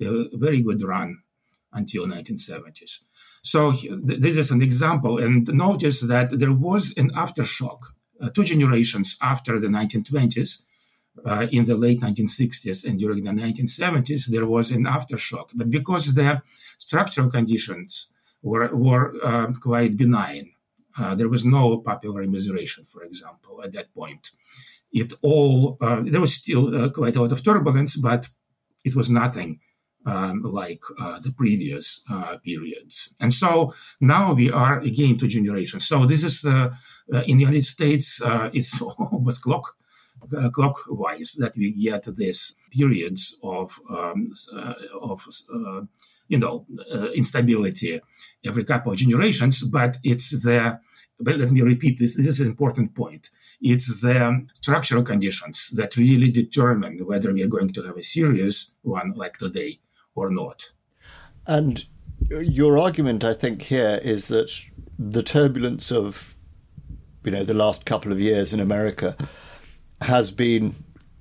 [0.00, 1.22] a very good run
[1.72, 3.04] until 1970s.
[3.42, 7.80] So this is an example, and notice that there was an aftershock
[8.20, 10.62] uh, two generations after the 1920s.
[11.26, 15.48] Uh, in the late 1960s and during the 1970s, there was an aftershock.
[15.52, 16.42] But because the
[16.78, 18.06] structural conditions
[18.42, 20.52] were, were uh, quite benign,
[20.98, 24.30] uh, there was no popular immiseration, for example, at that point.
[24.92, 28.28] It all uh, there was still uh, quite a lot of turbulence, but
[28.84, 29.60] it was nothing
[30.06, 33.14] um, like uh, the previous uh, periods.
[33.20, 35.86] And so now we are again two generations.
[35.86, 36.72] So this is in
[37.10, 38.20] the United States,
[38.52, 39.76] it's almost clock
[40.52, 44.26] clockwise that we get these periods of um,
[45.00, 45.28] of
[46.28, 48.00] you know uh, instability
[48.44, 50.80] every couple of generations, but it's the
[51.20, 52.16] but let me repeat this.
[52.16, 53.30] This is an important point.
[53.60, 58.72] It's the structural conditions that really determine whether we are going to have a serious
[58.82, 59.80] one like today
[60.14, 60.72] or not.
[61.44, 61.84] And
[62.30, 64.52] your argument, I think, here is that
[64.96, 66.38] the turbulence of
[67.24, 69.14] you know, the last couple of years in America
[70.00, 70.74] has been,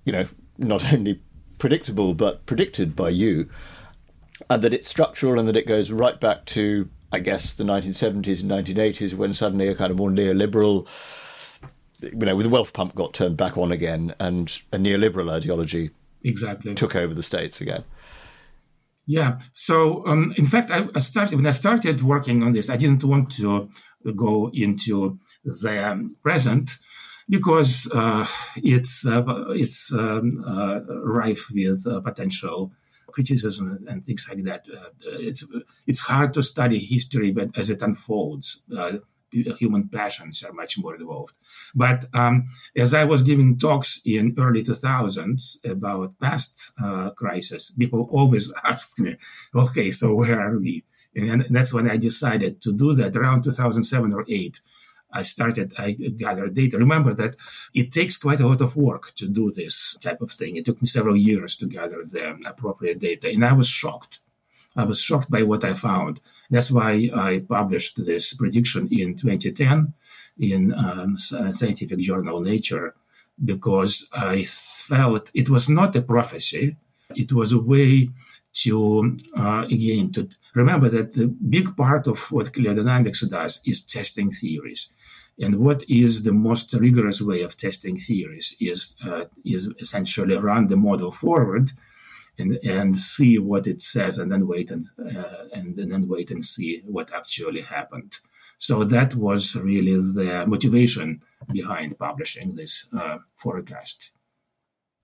[0.06, 1.22] you know, not only
[1.58, 3.50] predictable but predicted by you,
[4.50, 8.42] and that it's structural and that it goes right back to, I guess, the 1970s
[8.42, 10.88] and 1980s when suddenly a kind of more neoliberal,
[12.02, 15.92] you know, with the wealth pump got turned back on again and a neoliberal ideology
[16.24, 17.84] exactly took over the states again.
[19.06, 19.40] Yeah.
[19.54, 22.70] So, um, in fact, I started when I started working on this.
[22.70, 23.70] I didn't want to
[24.16, 26.72] go into the present
[27.30, 28.26] because uh,
[28.58, 32.72] it's uh, it's um, uh, rife with uh, potential
[33.12, 34.68] criticism and things like that.
[34.72, 35.46] Uh, it's
[35.86, 38.94] it's hard to study history, but as it unfolds, uh,
[39.32, 41.36] human passions are much more involved.
[41.76, 46.72] But um, as I was giving talks in early 2000s about past
[47.16, 49.16] crises, people always asked me,
[49.54, 50.84] "Okay, so where are we?"
[51.16, 54.60] And that's when I decided to do that around 2007 or 8
[55.18, 55.92] I started, I
[56.26, 56.78] gathered data.
[56.78, 57.36] Remember that
[57.74, 60.56] it takes quite a lot of work to do this type of thing.
[60.56, 64.20] It took me several years to gather the appropriate data, and I was shocked.
[64.76, 66.22] I was shocked by what I found.
[66.52, 69.94] That's why I published this prediction in 2010
[70.40, 72.94] in um, scientific journal Nature,
[73.44, 76.76] because I felt it was not a prophecy.
[77.16, 78.10] It was a way
[78.64, 84.32] to, uh, again, to remember that the big part of what cliodynamics does is testing
[84.32, 84.94] theories.
[85.40, 90.68] And what is the most rigorous way of testing theories is uh, is essentially run
[90.68, 91.72] the model forward
[92.40, 96.32] and and see what it says, and then wait and uh, and, and then wait
[96.32, 98.14] and see what actually happened.
[98.58, 101.22] So that was really the motivation
[101.52, 104.12] behind publishing this uh, forecast.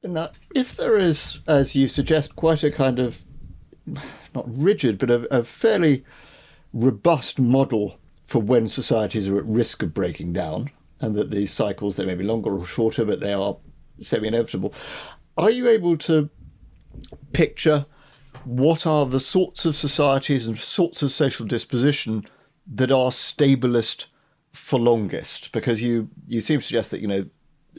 [0.02, 3.24] Now, if there is, as you suggest, quite a kind of
[4.34, 6.04] not rigid, but a, a fairly
[6.74, 8.00] robust model
[8.34, 12.16] for when societies are at risk of breaking down, and that these cycles they may
[12.16, 13.56] be longer or shorter, but they are
[14.00, 14.74] semi-inevitable.
[15.38, 16.32] Are you able to
[17.32, 17.86] picture
[18.44, 22.26] what are the sorts of societies and sorts of social disposition
[22.66, 24.08] that are stablest
[24.52, 25.52] for longest?
[25.52, 27.26] Because you you seem to suggest that you know,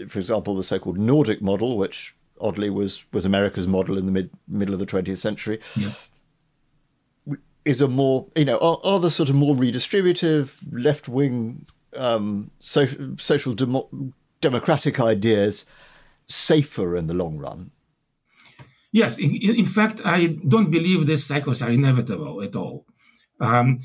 [0.07, 4.31] for example, the so-called Nordic model, which oddly was was America's model in the mid
[4.47, 5.95] middle of the 20th century, yeah
[7.65, 12.51] is a more you know are, are the sort of more redistributive left wing um,
[12.59, 12.87] so,
[13.19, 13.89] social demo-
[14.41, 15.67] democratic ideas
[16.27, 17.71] safer in the long run?
[18.93, 22.87] Yes, in, in, fact, I don't believe these cycles are inevitable at all.
[23.41, 23.79] Um,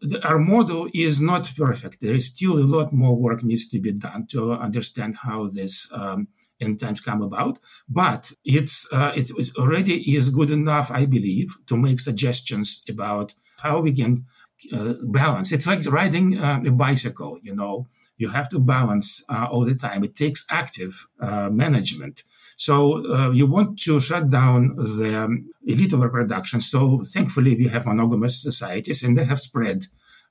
[0.00, 2.00] the, our model is not perfect.
[2.00, 5.88] There is still a lot more work needs to be done to understand how this
[5.92, 6.28] um,
[6.60, 7.58] end times come about.
[7.88, 13.34] But it's, uh, it's, it's already is good enough, I believe, to make suggestions about
[13.58, 14.26] how we can
[14.72, 15.52] uh, balance.
[15.52, 17.88] It's like riding uh, a bicycle, you know.
[18.18, 20.02] You have to balance uh, all the time.
[20.02, 22.22] It takes active uh, management.
[22.56, 26.62] So uh, you want to shut down the um, elite overproduction.
[26.62, 29.84] So thankfully, we have monogamous societies, and they have spread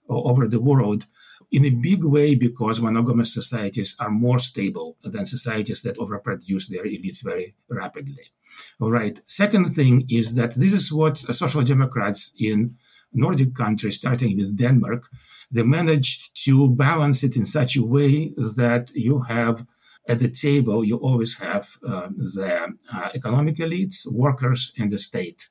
[0.09, 1.05] over the world
[1.51, 6.83] in a big way because monogamous societies are more stable than societies that overproduce their
[6.83, 8.31] elites very rapidly.
[8.79, 9.19] All right.
[9.25, 12.77] Second thing is that this is what social democrats in
[13.13, 15.07] Nordic countries, starting with Denmark,
[15.51, 19.65] they managed to balance it in such a way that you have
[20.07, 25.49] at the table, you always have uh, the uh, economic elites, workers, and the state.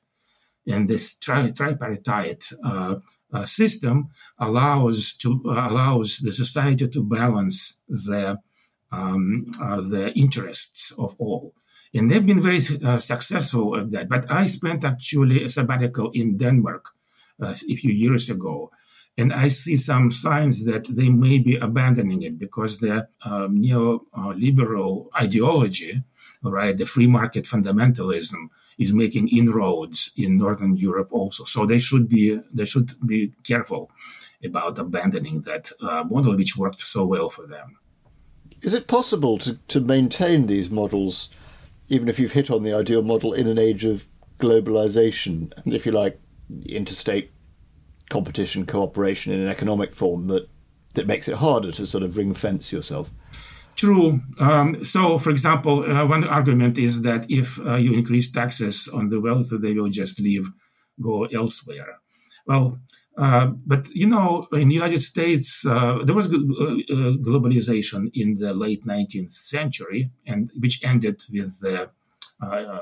[0.67, 2.95] And this tri- tripartite uh,
[3.35, 8.39] uh, system allows to uh, allows the society to balance the
[8.91, 11.53] um, uh, the interests of all.
[11.93, 14.09] And they've been very uh, successful at that.
[14.09, 16.83] But I spent actually a sabbatical in Denmark
[17.41, 18.71] uh, a few years ago.
[19.17, 25.07] And I see some signs that they may be abandoning it because the um, neoliberal
[25.15, 26.03] ideology,
[26.43, 31.43] right, the free market fundamentalism, is making inroads in Northern Europe also.
[31.45, 33.89] So they should be they should be careful
[34.43, 37.77] about abandoning that uh, model which worked so well for them.
[38.61, 41.29] Is it possible to, to maintain these models,
[41.89, 44.07] even if you've hit on the ideal model in an age of
[44.39, 46.19] globalization and, if you like,
[46.65, 47.31] interstate
[48.09, 50.47] competition, cooperation in an economic form that,
[50.93, 53.11] that makes it harder to sort of ring fence yourself?
[53.75, 54.21] True.
[54.39, 59.09] Um, so, for example, uh, one argument is that if uh, you increase taxes on
[59.09, 60.49] the wealth, they will just leave,
[61.01, 61.99] go elsewhere.
[62.47, 62.79] Well,
[63.17, 68.37] uh, but you know, in the United States, uh, there was uh, uh, globalization in
[68.37, 71.89] the late 19th century, and which ended with the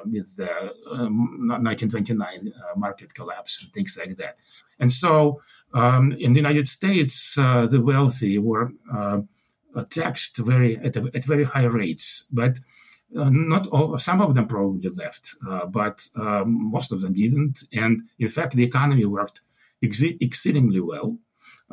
[0.05, 0.51] with the
[0.91, 4.35] um, 1929 market collapse and things like that.
[4.79, 5.41] And so,
[5.73, 8.71] um, in the United States, the wealthy were
[9.89, 12.59] taxed very at, at very high rates, but
[13.17, 17.63] uh, not all, some of them probably left, uh, but um, most of them didn't.
[17.71, 19.41] And in fact, the economy worked
[19.83, 21.17] ex- exceedingly well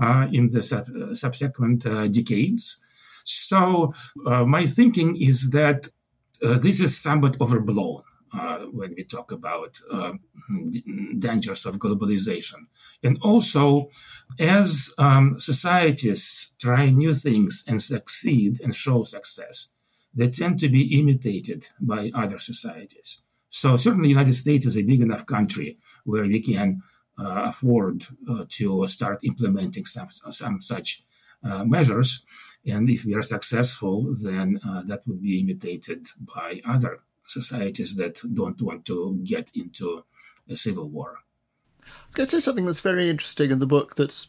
[0.00, 2.78] uh, in the sub- subsequent decades.
[3.24, 3.94] So
[4.24, 5.88] my thinking is that
[6.40, 8.02] this is somewhat overblown.
[8.32, 10.12] Uh, when we talk about uh,
[11.18, 12.68] dangers of globalization.
[13.02, 13.90] And also,
[14.38, 19.72] as um, societies try new things and succeed and show success,
[20.14, 23.22] they tend to be imitated by other societies.
[23.48, 26.82] So certainly, the United States is a big enough country where we can
[27.18, 31.02] uh, afford uh, to start implementing some, some such
[31.42, 32.24] uh, measures.
[32.64, 37.00] And if we are successful, then uh, that would be imitated by other
[37.30, 40.04] societies that don't want to get into
[40.48, 41.18] a civil war.
[41.82, 44.28] I was going to say something that's very interesting in the book that's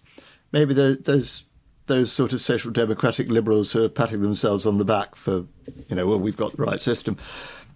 [0.52, 1.46] maybe the, those
[1.88, 5.46] those sort of social democratic liberals who are patting themselves on the back for,
[5.90, 7.18] you know, well, we've got the right system.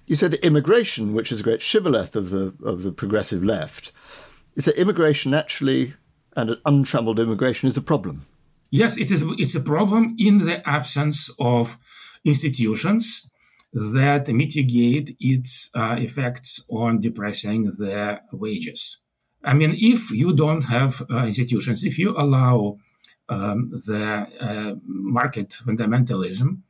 [0.06, 3.92] You said that immigration, which is a great shibboleth of the of the progressive left,
[4.56, 5.96] is that immigration actually
[6.36, 8.26] and an untrammeled immigration is a problem.
[8.70, 9.24] Yes, it is.
[9.38, 11.78] It's a problem in the absence of
[12.24, 13.30] institutions
[13.76, 19.00] that mitigate its uh, effects on depressing the wages.
[19.44, 22.78] I mean, if you don't have uh, institutions, if you allow
[23.30, 26.62] um, the uh, market fundamentalism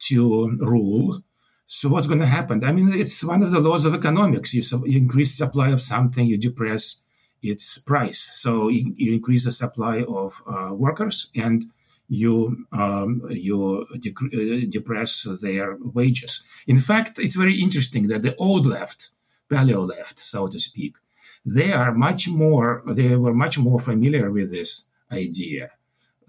[0.00, 1.22] to rule.
[1.66, 2.64] So what's going to happen?
[2.64, 4.54] I mean, it's one of the laws of economics.
[4.54, 7.02] You, you increase supply of something, you depress
[7.42, 8.30] its price.
[8.34, 11.66] So you, you increase the supply of uh, workers and
[12.10, 16.42] you um, you dec- uh, depress their wages.
[16.66, 19.10] In fact, it's very interesting that the old left,
[19.48, 20.96] paleo left, so to speak,
[21.44, 25.70] they are much more they were much more familiar with this idea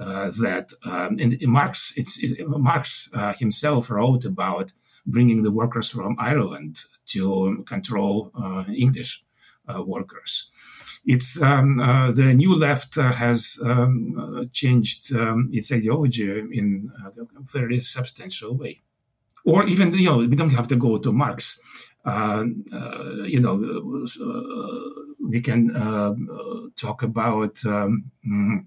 [0.01, 4.71] uh, that um, and Marx, it's, it, Marx uh, himself wrote about
[5.05, 9.23] bringing the workers from Ireland to control uh, English
[9.67, 10.51] uh, workers.
[11.03, 17.79] It's um, uh, the new left has um, changed um, its ideology in a very
[17.79, 18.81] substantial way,
[19.43, 21.59] or even you know we don't have to go to Marx.
[22.05, 24.05] you know,
[25.27, 27.65] we can talk about.
[27.65, 28.65] Um, mm,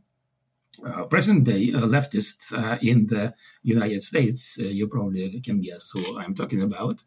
[0.84, 3.32] uh, present day uh, leftists uh, in the
[3.62, 7.02] United States, uh, you probably can guess who I'm talking about.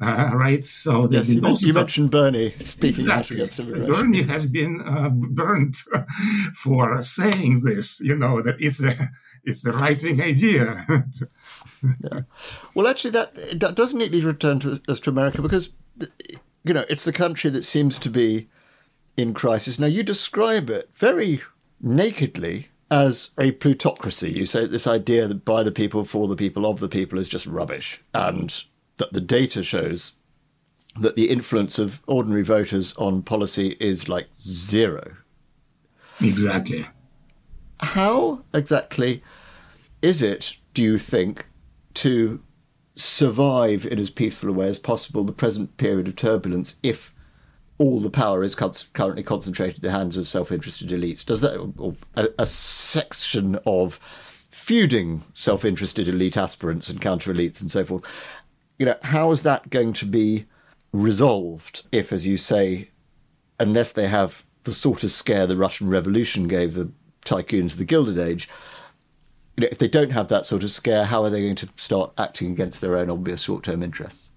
[0.00, 3.36] Uh, right, so yes, you, mentioned, you mentioned Bernie speaking exactly.
[3.36, 3.94] out against immigration.
[3.94, 5.76] Bernie has been uh, burnt
[6.54, 8.00] for saying this.
[8.00, 9.10] You know that it's the
[9.44, 10.84] it's the right wing idea.
[12.02, 12.22] yeah.
[12.74, 15.70] Well, actually, that that does neatly return to us to America because
[16.64, 18.48] you know it's the country that seems to be
[19.16, 19.78] in crisis.
[19.78, 21.40] Now, you describe it very
[21.80, 24.32] nakedly as a plutocracy.
[24.32, 27.28] You say this idea that by the people, for the people, of the people is
[27.28, 28.64] just rubbish, and
[28.96, 30.12] that the data shows
[30.98, 35.16] that the influence of ordinary voters on policy is like zero.
[36.20, 36.86] Exactly.
[37.80, 39.22] How exactly
[40.02, 41.46] is it, do you think,
[41.94, 42.40] to
[42.94, 47.12] survive in as peaceful a way as possible the present period of turbulence if
[47.78, 51.26] all the power is currently concentrated in the hands of self-interested elites.
[51.26, 53.98] Does that, or a, a section of
[54.48, 58.04] feuding self-interested elite aspirants and counter elites and so forth,
[58.78, 60.46] you know, how is that going to be
[60.92, 62.90] resolved if, as you say,
[63.58, 66.90] unless they have the sort of scare the Russian Revolution gave the
[67.24, 68.48] tycoons of the Gilded Age,
[69.56, 71.68] you know, if they don't have that sort of scare, how are they going to
[71.76, 74.28] start acting against their own obvious short-term interests?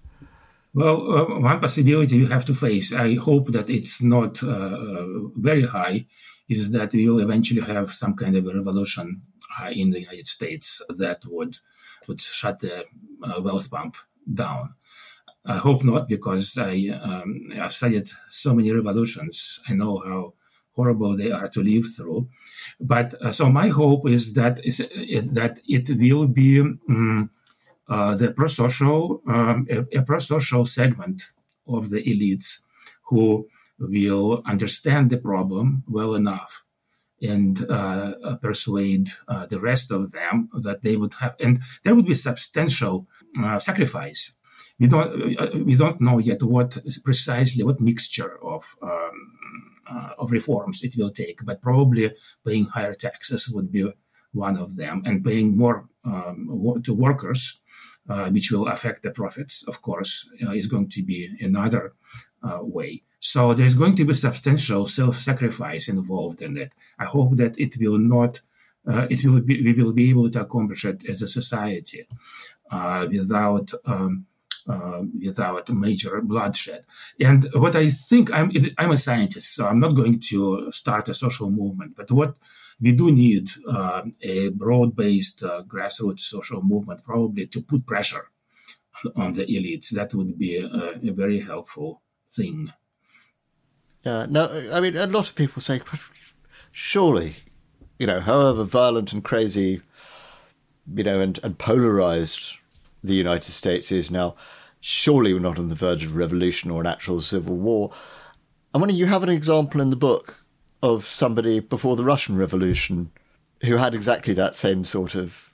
[0.74, 5.66] Well, uh, one possibility you have to face, I hope that it's not uh, very
[5.66, 6.06] high,
[6.48, 9.22] is that we will eventually have some kind of a revolution
[9.60, 11.56] uh, in the United States that would
[12.06, 12.86] would shut the
[13.22, 13.96] uh, wealth pump
[14.32, 14.74] down.
[15.46, 19.60] I hope not, because I um, I've studied so many revolutions.
[19.68, 20.34] I know how
[20.76, 22.28] horrible they are to live through.
[22.78, 24.78] But uh, so my hope is that is
[25.32, 26.60] that it will be.
[26.60, 27.30] Um,
[27.88, 31.22] uh, the pro-social, um, a, a pro-social segment
[31.66, 32.60] of the elites
[33.04, 33.48] who
[33.78, 36.64] will understand the problem well enough
[37.20, 41.94] and uh, uh, persuade uh, the rest of them that they would have, and there
[41.94, 43.06] would be substantial
[43.42, 44.38] uh, sacrifice.
[44.78, 49.34] We don't, uh, we don't know yet what precisely what mixture of um,
[50.18, 52.12] of reforms it will take, but probably
[52.46, 53.90] paying higher taxes would be
[54.32, 57.60] one of them, and paying more um, to workers
[58.08, 61.92] uh, which will affect the profits, of course, uh, is going to be another
[62.42, 63.02] uh, way.
[63.20, 66.72] So there's going to be substantial self-sacrifice involved in it.
[66.98, 68.40] I hope that it will not
[68.86, 72.06] uh, it will be, we will be able to accomplish it as a society
[72.70, 74.26] uh, without um,
[74.68, 76.84] uh, without major bloodshed.
[77.18, 81.14] And what I think, I'm, I'm a scientist, so I'm not going to start a
[81.14, 81.96] social movement.
[81.96, 82.34] But what
[82.80, 88.30] we do need uh, a broad-based uh, grassroots social movement, probably to put pressure
[89.04, 89.88] on, on the elites.
[89.90, 92.72] That would be a, a very helpful thing.
[94.04, 94.26] Yeah.
[94.28, 95.80] No, I mean, a lot of people say,
[96.72, 97.36] surely,
[97.98, 99.82] you know, however violent and crazy,
[100.94, 102.56] you know, and, and polarized
[103.02, 104.34] the United States is now,
[104.80, 107.92] surely we're not on the verge of revolution or an actual civil war.
[108.74, 110.44] I wonder, you have an example in the book
[110.82, 113.10] of somebody before the Russian Revolution
[113.62, 115.47] who had exactly that same sort of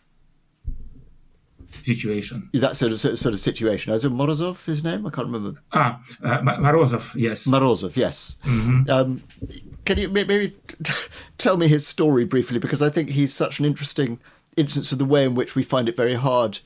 [1.82, 2.48] situation.
[2.52, 3.92] Is That sort of sort of situation.
[3.92, 4.64] Is it Morozov?
[4.64, 5.06] His name?
[5.06, 5.60] I can't remember.
[5.72, 7.14] Ah, uh, Morozov.
[7.14, 7.46] Yes.
[7.46, 7.96] Morozov.
[7.96, 8.36] Yes.
[8.44, 8.90] Mm-hmm.
[8.90, 9.22] Um,
[9.84, 10.56] can you maybe
[11.38, 12.58] tell me his story briefly?
[12.58, 14.18] Because I think he's such an interesting
[14.56, 16.60] instance of the way in which we find it very hard,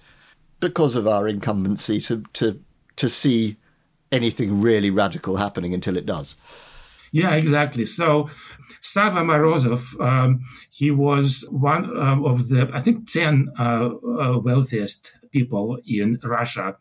[0.60, 2.60] because of our incumbency, to to
[2.96, 3.56] to see
[4.10, 6.36] anything really radical happening until it does.
[7.12, 7.86] Yeah, exactly.
[7.86, 8.28] So
[8.80, 10.40] Sava Morozov, um,
[10.70, 16.76] he was one uh, of the, I think, 10 uh, uh, wealthiest people in Russia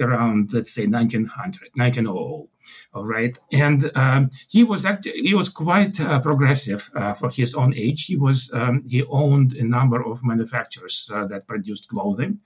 [0.00, 2.48] around, let's say, 1900, 1900.
[2.92, 7.54] All right, and um, he was actually he was quite uh, progressive uh, for his
[7.54, 8.04] own age.
[8.04, 12.40] He was um, he owned a number of manufacturers uh, that produced clothing,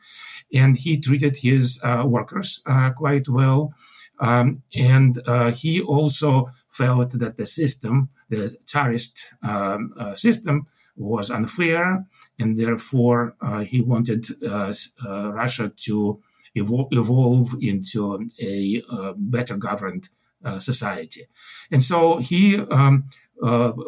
[0.52, 2.62] and he treated his workers
[2.96, 3.74] quite well.
[4.20, 5.20] Um, and
[5.56, 10.66] he also felt that the system, the Tsarist um, uh, system,
[10.96, 12.06] was unfair,
[12.38, 14.74] and therefore uh, he wanted uh,
[15.06, 16.20] uh Russia to
[16.56, 20.08] evol- evolve into a uh, better governed
[20.44, 21.22] uh, society.
[21.70, 23.04] And so he um,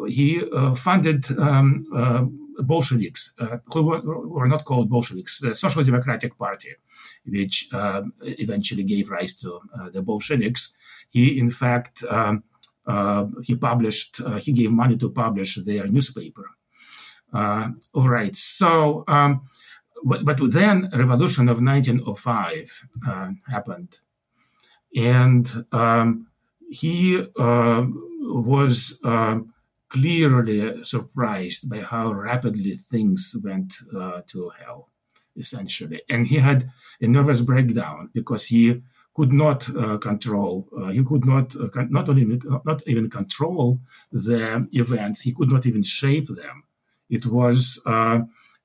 [0.07, 0.41] he
[0.75, 1.25] funded.
[1.37, 3.33] Um, Bolsheviks,
[3.73, 6.69] who were, not called Bolsheviks, the Social Democratic Party,
[7.25, 7.67] which
[8.21, 9.59] eventually gave rise to
[9.91, 10.73] the Bolsheviks.
[11.09, 12.54] He, in fact, um, uh,
[13.43, 16.51] he published, uh, he gave money to publish their newspaper.
[17.33, 18.35] Uh, all right.
[18.35, 19.49] So, um,
[20.03, 22.87] but, but, then revolution of 1905
[23.49, 23.99] happened.
[24.95, 26.27] And um,
[26.69, 28.99] he was
[29.89, 34.89] clearly surprised by how rapidly things went uh, to hell,
[35.37, 36.01] essentially.
[36.09, 36.69] And he had
[37.01, 38.81] a nervous breakdown because he
[39.15, 40.67] could not uh, control.
[40.77, 43.79] Uh, he could not uh, not only not even control
[44.11, 45.21] the events.
[45.21, 46.63] He could not even shape them.
[47.09, 48.19] It was uh,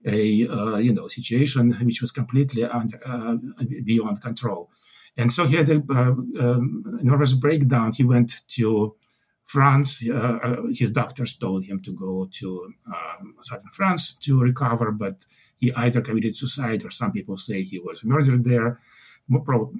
[0.04, 3.36] a uh, you know situation which was completely under, uh,
[3.84, 4.70] beyond control.
[5.16, 7.92] And so he had a um, nervous breakdown.
[7.92, 8.96] He went to
[9.44, 9.90] France.
[10.80, 15.16] his doctors told him to go to um, southern France to recover, but
[15.56, 18.80] he either committed suicide or some people say he was murdered there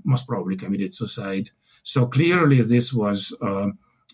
[0.04, 1.50] most probably committed suicide.
[1.82, 3.70] So clearly, this was uh,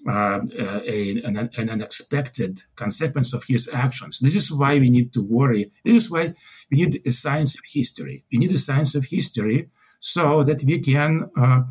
[0.09, 4.21] uh, a, an, an, unexpected consequence of his actions.
[4.21, 5.71] This is why we need to worry.
[5.85, 6.35] This is why
[6.71, 8.25] we need a science of history.
[8.31, 9.69] We need a science of history
[9.99, 11.63] so that we can uh,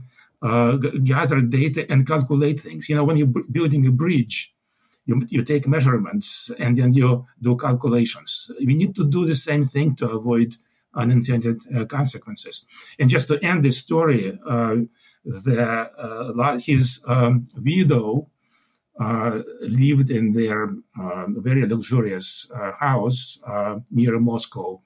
[0.41, 2.89] uh, gather data and calculate things.
[2.89, 4.53] You know, when you're building a bridge,
[5.05, 8.51] you, you take measurements and then you do calculations.
[8.59, 10.55] We need to do the same thing to avoid
[10.95, 12.65] unintended uh, consequences.
[12.99, 14.77] And just to end this story, uh,
[15.23, 18.29] the, uh, his um, widow
[19.61, 20.73] lived in their
[21.47, 23.39] very luxurious house
[23.91, 24.81] near Moscow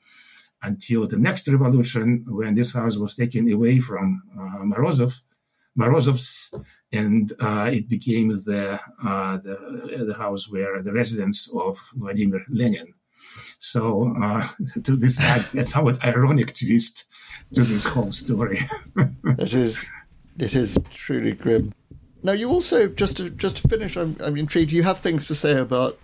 [0.64, 4.24] until the next revolution, when this house was taken away from
[4.66, 5.22] Morozov,
[5.78, 6.53] Morozov's,
[6.91, 12.93] and uh, it became the, uh, the, the house where the residence of Vladimir Lenin.
[13.59, 14.47] So uh,
[14.84, 17.05] to this adds a somewhat ironic twist
[17.53, 18.59] to this whole story.
[19.38, 19.86] it is,
[20.39, 21.74] it is truly grim.
[22.22, 24.72] Now, you also just to just to finish, I'm, I'm intrigued.
[24.72, 25.97] You have things to say about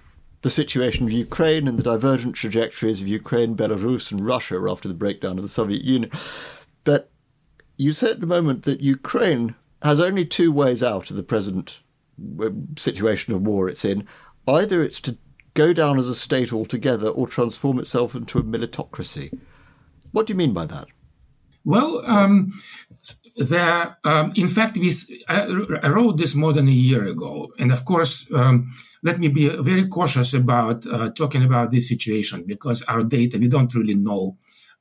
[0.43, 4.93] the situation of Ukraine and the divergent trajectories of Ukraine, Belarus, and Russia after the
[4.93, 6.11] breakdown of the Soviet Union.
[6.83, 7.09] But
[7.77, 11.79] you say at the moment that Ukraine has only two ways out of the present
[12.39, 14.07] uh, situation of war it's in.
[14.47, 15.17] Either it's to
[15.55, 19.35] go down as a state altogether or transform itself into a militocracy.
[20.11, 20.87] What do you mean by that?
[21.63, 22.53] Well, um,
[23.37, 24.93] there, um, in fact, we,
[25.27, 25.41] I,
[25.81, 27.51] I, wrote this more than a year ago.
[27.57, 32.43] And of course, um, let me be very cautious about uh, talking about this situation
[32.45, 34.37] because our data, we don't really know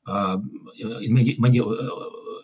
[0.06, 0.36] uh,
[0.78, 1.64] in many, many uh,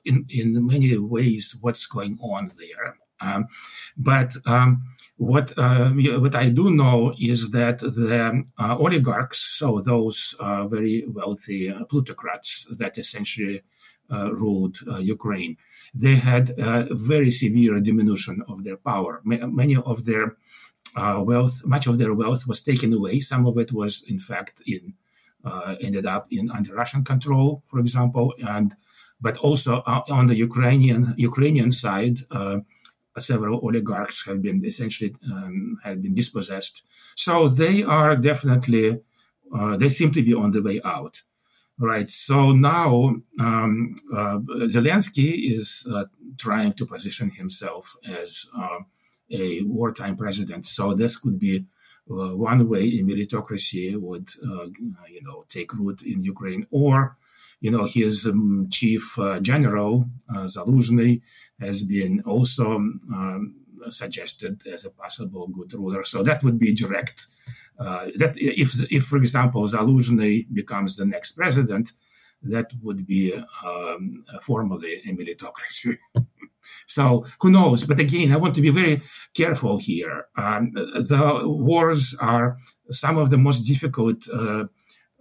[0.04, 2.96] in, in many ways what's going on there.
[3.20, 3.48] Um,
[3.96, 4.82] but um,
[5.20, 11.04] what uh, what I do know is that the uh, oligarchs, so those uh, very
[11.06, 13.60] wealthy uh, plutocrats that essentially
[14.10, 15.58] uh, ruled uh, Ukraine,
[15.94, 19.20] they had a very severe diminution of their power.
[19.24, 20.36] many of their
[20.96, 23.20] wealth, much of their wealth was taken away.
[23.20, 24.94] Some of it was, in fact, in
[25.86, 28.74] ended up in under Russian control, for example, and
[29.20, 29.82] but also
[30.18, 32.20] on the Ukrainian Ukrainian side
[33.20, 36.84] several oligarchs have been essentially um, have been dispossessed.
[37.14, 39.00] So they are definitely
[39.54, 41.22] uh, they seem to be on the way out,
[41.78, 42.08] right?
[42.08, 44.38] So now um, uh,
[44.76, 46.04] Zelensky is uh,
[46.38, 48.80] trying to position himself as uh,
[49.30, 50.66] a wartime president.
[50.66, 51.64] So this could be.
[52.10, 54.64] Uh, one way a militocracy would, uh,
[55.08, 57.16] you know, take root in Ukraine, or
[57.60, 61.20] you know, his um, chief uh, general, Zaluzhny,
[61.60, 63.54] has been also um,
[63.88, 66.04] suggested as a possible good ruler.
[66.04, 67.26] So that would be direct.
[67.78, 71.92] Uh, that if, if, for example, Zaluzhny becomes the next president,
[72.42, 73.34] that would be
[73.64, 75.96] um, formally a militocracy.
[76.86, 77.84] so who knows?
[77.84, 79.02] But again, I want to be very
[79.34, 80.26] careful here.
[80.36, 82.58] Um, the wars are
[82.90, 84.66] some of the most difficult uh,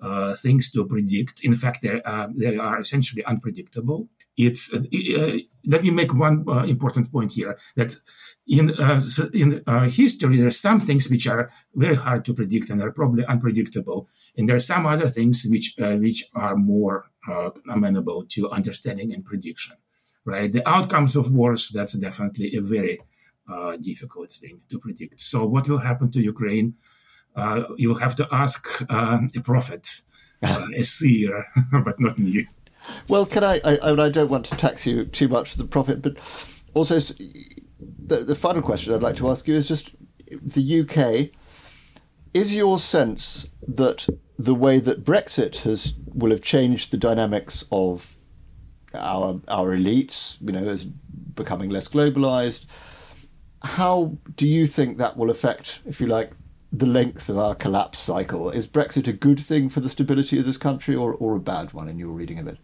[0.02, 1.44] uh, things to predict.
[1.44, 4.08] In fact, they, uh, they are essentially unpredictable.
[4.46, 5.38] It's uh, uh
[5.74, 7.92] let me make one uh, important point here that
[8.48, 9.02] in uh,
[9.42, 9.48] in
[10.02, 14.00] history there are some things which are very hard to predict and are probably unpredictable,
[14.36, 15.68] and there are some other things which
[16.06, 16.96] which are more
[17.76, 19.76] amenable to understanding and prediction.
[20.26, 22.96] Right, the outcomes of wars that's definitely a very
[23.82, 25.22] difficult thing to predict.
[25.22, 26.76] So, what will happen to Ukraine?
[27.36, 30.02] uh, you have to ask uh, a prophet,
[30.44, 31.46] uh, a seer,
[31.84, 32.48] but not me.
[33.08, 33.92] Well, can I, I?
[33.92, 36.18] I don't want to tax you too much as a prophet, but
[36.74, 39.92] also the the final question I'd like to ask you is just
[40.30, 41.30] the UK.
[42.34, 44.08] Is your sense that
[44.38, 48.18] the way that Brexit has will have changed the dynamics of
[48.94, 52.66] our our elites, you know, as becoming less globalized?
[53.62, 56.32] How do you think that will affect, if you like,
[56.72, 58.50] the length of our collapse cycle.
[58.52, 61.74] Is Brexit a good thing for the stability of this country or, or a bad
[61.74, 62.58] one in your reading of it?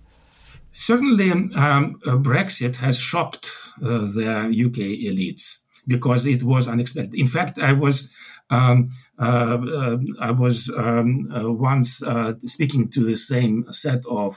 [0.78, 3.50] Certainly, um, uh, Brexit has shocked
[3.82, 7.18] uh, the UK elites because it was unexpected.
[7.18, 8.10] In fact, I was
[8.50, 14.36] um, uh, uh, I was um, uh, once uh, speaking to the same set of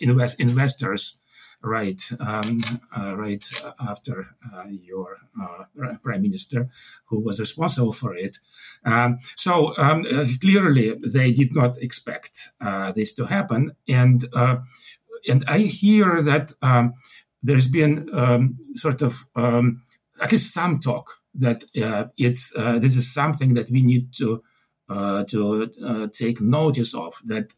[0.00, 1.20] invest- investors
[1.62, 2.60] right um,
[2.96, 3.44] uh, right
[3.80, 5.64] after uh, your uh,
[6.02, 6.68] prime minister,
[7.06, 8.38] who was responsible for it.
[8.84, 10.04] Um, so um,
[10.40, 12.50] clearly, they did not expect
[12.94, 14.28] this to happen, and
[15.28, 16.94] and I hear that um,
[17.42, 19.82] there's been um, sort of um,
[20.20, 24.42] at least some talk that uh, it's uh, this is something that we need to
[24.88, 27.52] uh, to take notice of that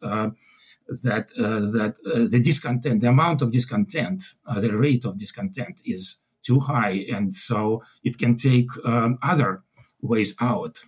[0.88, 5.82] that uh, that uh, the discontent, the amount of discontent, uh, the rate of discontent
[5.84, 9.62] is too high, and so it can take um, other
[10.00, 10.78] ways out,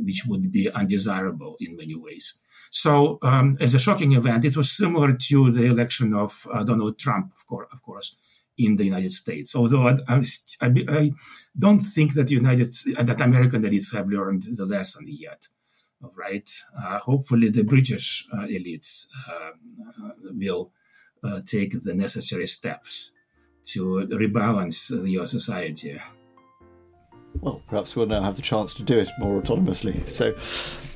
[0.00, 2.38] which would be undesirable in many ways.
[2.74, 6.98] So, um, as a shocking event, it was similar to the election of uh, Donald
[6.98, 8.16] Trump, of course, of course,
[8.58, 9.54] in the United States.
[9.54, 10.24] Although I, I,
[10.60, 11.12] I,
[11.56, 15.46] don't think that United that American elites have learned the lesson yet
[16.02, 16.50] All right.
[16.76, 19.52] Uh, hopefully, the British uh, elites uh,
[20.32, 20.72] will
[21.46, 23.12] take the necessary steps
[23.72, 26.00] to rebalance your society.
[27.40, 30.08] Well, perhaps we'll now have the chance to do it more autonomously.
[30.10, 30.34] So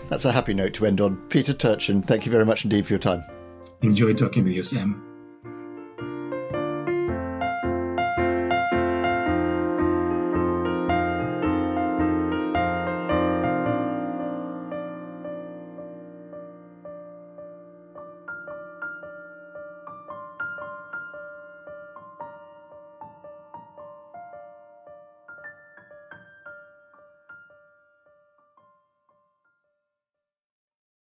[0.09, 1.16] that's a happy note to end on.
[1.28, 3.22] Peter Turchin, thank you very much indeed for your time.
[3.82, 5.07] Enjoy talking with you, Sam.